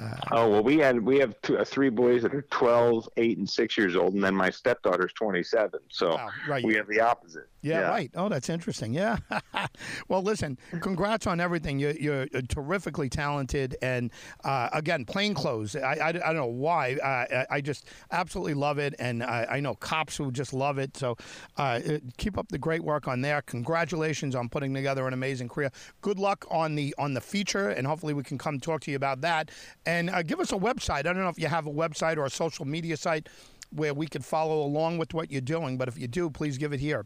[0.00, 3.38] uh, oh well, we had we have two, uh, three boys that are 12, 8,
[3.38, 5.80] and six years old, and then my stepdaughter's twenty seven.
[5.88, 6.64] So Wow, right.
[6.64, 7.48] we have the opposite.
[7.60, 8.10] Yeah, right.
[8.14, 8.94] Oh, that's interesting.
[8.94, 9.16] Yeah.
[10.08, 11.78] well, listen, congrats on everything.
[11.78, 13.76] You're, you're terrifically talented.
[13.82, 14.12] And
[14.44, 15.74] uh, again, plain clothes.
[15.74, 16.94] I, I, I don't know why.
[17.02, 18.94] Uh, I, I just absolutely love it.
[19.00, 20.96] And I, I know cops who just love it.
[20.96, 21.16] So
[21.58, 23.42] uh, uh, keep up the great work on there.
[23.42, 25.70] Congratulations on putting together an amazing career.
[26.00, 27.70] Good luck on the on the feature.
[27.70, 29.50] And hopefully we can come talk to you about that.
[29.84, 30.98] And uh, give us a website.
[30.98, 33.28] I don't know if you have a website or a social media site
[33.70, 35.76] where we could follow along with what you're doing.
[35.76, 37.04] But if you do, please give it here.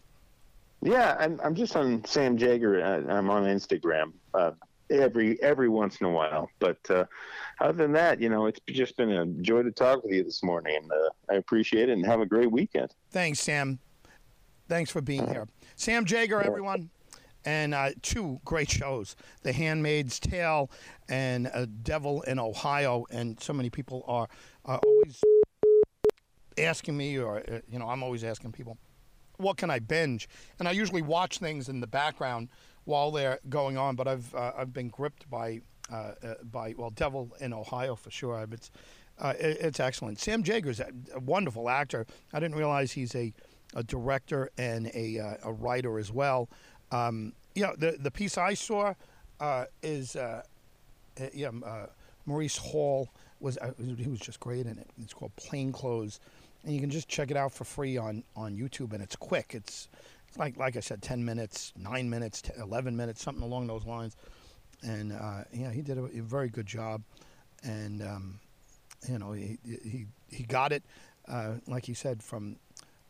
[0.83, 2.83] Yeah, I'm, I'm just on Sam Jaeger.
[2.83, 4.51] uh, I'm on Instagram uh,
[4.91, 6.51] every every once in a while.
[6.59, 7.05] But uh,
[7.61, 10.43] other than that, you know, it's just been a joy to talk with you this
[10.43, 11.93] morning, and uh, I appreciate it.
[11.93, 12.93] And have a great weekend.
[13.11, 13.79] Thanks, Sam.
[14.69, 15.49] Thanks for being here.
[15.77, 16.91] Sam Jaeger, everyone.
[17.45, 20.71] And uh, two great shows The Handmaid's Tale
[21.09, 23.05] and uh, Devil in Ohio.
[23.11, 24.29] And so many people are,
[24.65, 25.21] are always
[26.57, 28.79] asking me, or, you know, I'm always asking people,
[29.43, 30.29] what can I binge?
[30.59, 32.49] And I usually watch things in the background
[32.85, 35.61] while they're going on, but I've, uh, I've been gripped by,
[35.93, 38.47] uh, uh, by, well, Devil in Ohio for sure.
[38.51, 38.71] It's,
[39.19, 40.19] uh, it, it's excellent.
[40.19, 42.07] Sam Jaeger's a, a wonderful actor.
[42.33, 43.33] I didn't realize he's a,
[43.75, 46.49] a director and a, uh, a writer as well.
[46.91, 48.95] Um, the, the piece I saw
[49.39, 50.17] uh, is,
[51.35, 51.51] yeah,
[52.27, 53.09] Maurice Hall
[53.41, 54.89] was, he was just great in it.
[55.01, 56.21] It's called Plain Clothes.
[56.65, 59.53] And you can just check it out for free on, on YouTube, and it's quick.
[59.55, 59.89] It's,
[60.29, 63.85] it's like like I said, ten minutes, nine minutes, 10, eleven minutes, something along those
[63.85, 64.17] lines.
[64.83, 67.03] And uh, yeah, he did a, a very good job,
[67.63, 68.41] and um,
[69.09, 70.83] you know he he he got it,
[71.29, 72.57] uh, like he said from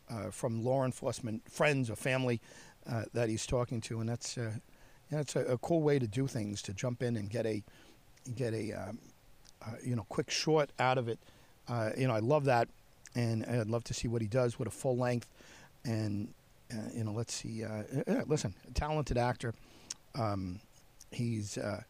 [0.09, 2.41] uh, from law enforcement friends or family
[2.89, 4.51] uh, that he's talking to, and that's uh,
[5.11, 7.63] yeah, it's a, a cool way to do things to jump in and get a
[8.35, 8.99] get a um,
[9.65, 11.19] uh, you know quick short out of it.
[11.67, 12.67] Uh, you know, I love that,
[13.15, 15.29] and I'd love to see what he does with a full length.
[15.85, 16.33] And
[16.71, 17.63] uh, you know, let's see.
[17.63, 19.53] Uh, yeah, listen, talented actor.
[20.15, 20.59] Um,
[21.11, 21.57] he's.
[21.57, 21.81] Uh,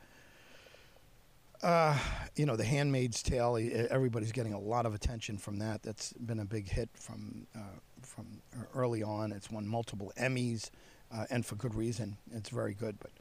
[1.62, 1.98] uh,
[2.36, 3.56] you know, The Handmaid's Tale.
[3.56, 5.82] he- Everybody's getting a lot of attention from that.
[5.82, 8.42] That's been a big hit from uh, from
[8.76, 9.32] early on.
[9.32, 10.70] It's won multiple Emmys,
[11.10, 12.18] uh, and for good reason.
[12.34, 12.98] It's very good.
[13.00, 13.12] But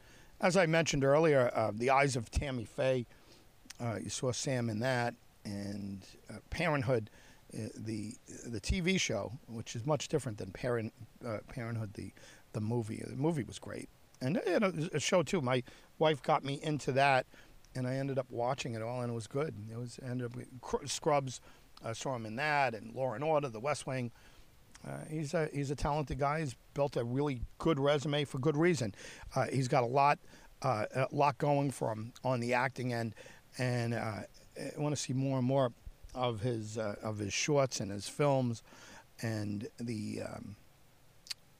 [0.40, 3.06] as I mentioned earlier, uh, The Eyes of Tammy Faye.
[3.80, 7.21] Uh, you saw Sam in that, and uh, Parenthood, uh,
[7.52, 8.14] the
[8.46, 10.92] the TV show, which is much different than Parent
[11.26, 12.12] uh, Parenthood, the
[12.52, 13.02] the movie.
[13.06, 13.88] The movie was great,
[14.20, 15.40] and you know, a show too.
[15.40, 15.62] My
[15.98, 17.26] wife got me into that,
[17.74, 19.54] and I ended up watching it all, and it was good.
[19.70, 21.40] It was ended up Scrubs,
[21.84, 24.10] I saw him in that and Law and Order, The West Wing.
[24.86, 26.40] Uh, he's a he's a talented guy.
[26.40, 28.94] He's built a really good resume for good reason.
[29.34, 30.18] Uh, he's got a lot
[30.62, 33.14] uh, a lot going for him on the acting end,
[33.58, 34.20] and uh,
[34.58, 35.72] I want to see more and more
[36.14, 38.62] of his uh, of his shorts and his films,
[39.20, 40.56] and the um,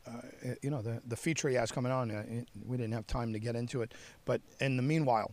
[0.06, 2.10] uh, you know the the feature he has coming on.
[2.10, 2.24] Uh,
[2.66, 3.92] we didn't have time to get into it,
[4.24, 5.32] but in the meanwhile,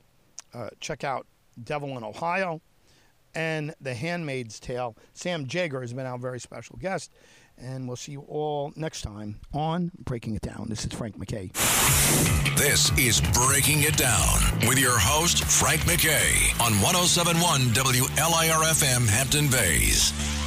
[0.53, 1.25] uh, check out
[1.63, 2.61] Devil in Ohio
[3.35, 4.95] and The Handmaid's Tale.
[5.13, 7.11] Sam Jaeger has been our very special guest,
[7.61, 10.67] and we'll see you all next time on Breaking It Down.
[10.69, 11.51] This is Frank McKay.
[12.57, 20.38] This is Breaking It Down with your host, Frank McKay, on 1071 WLIRFM Hampton Bays.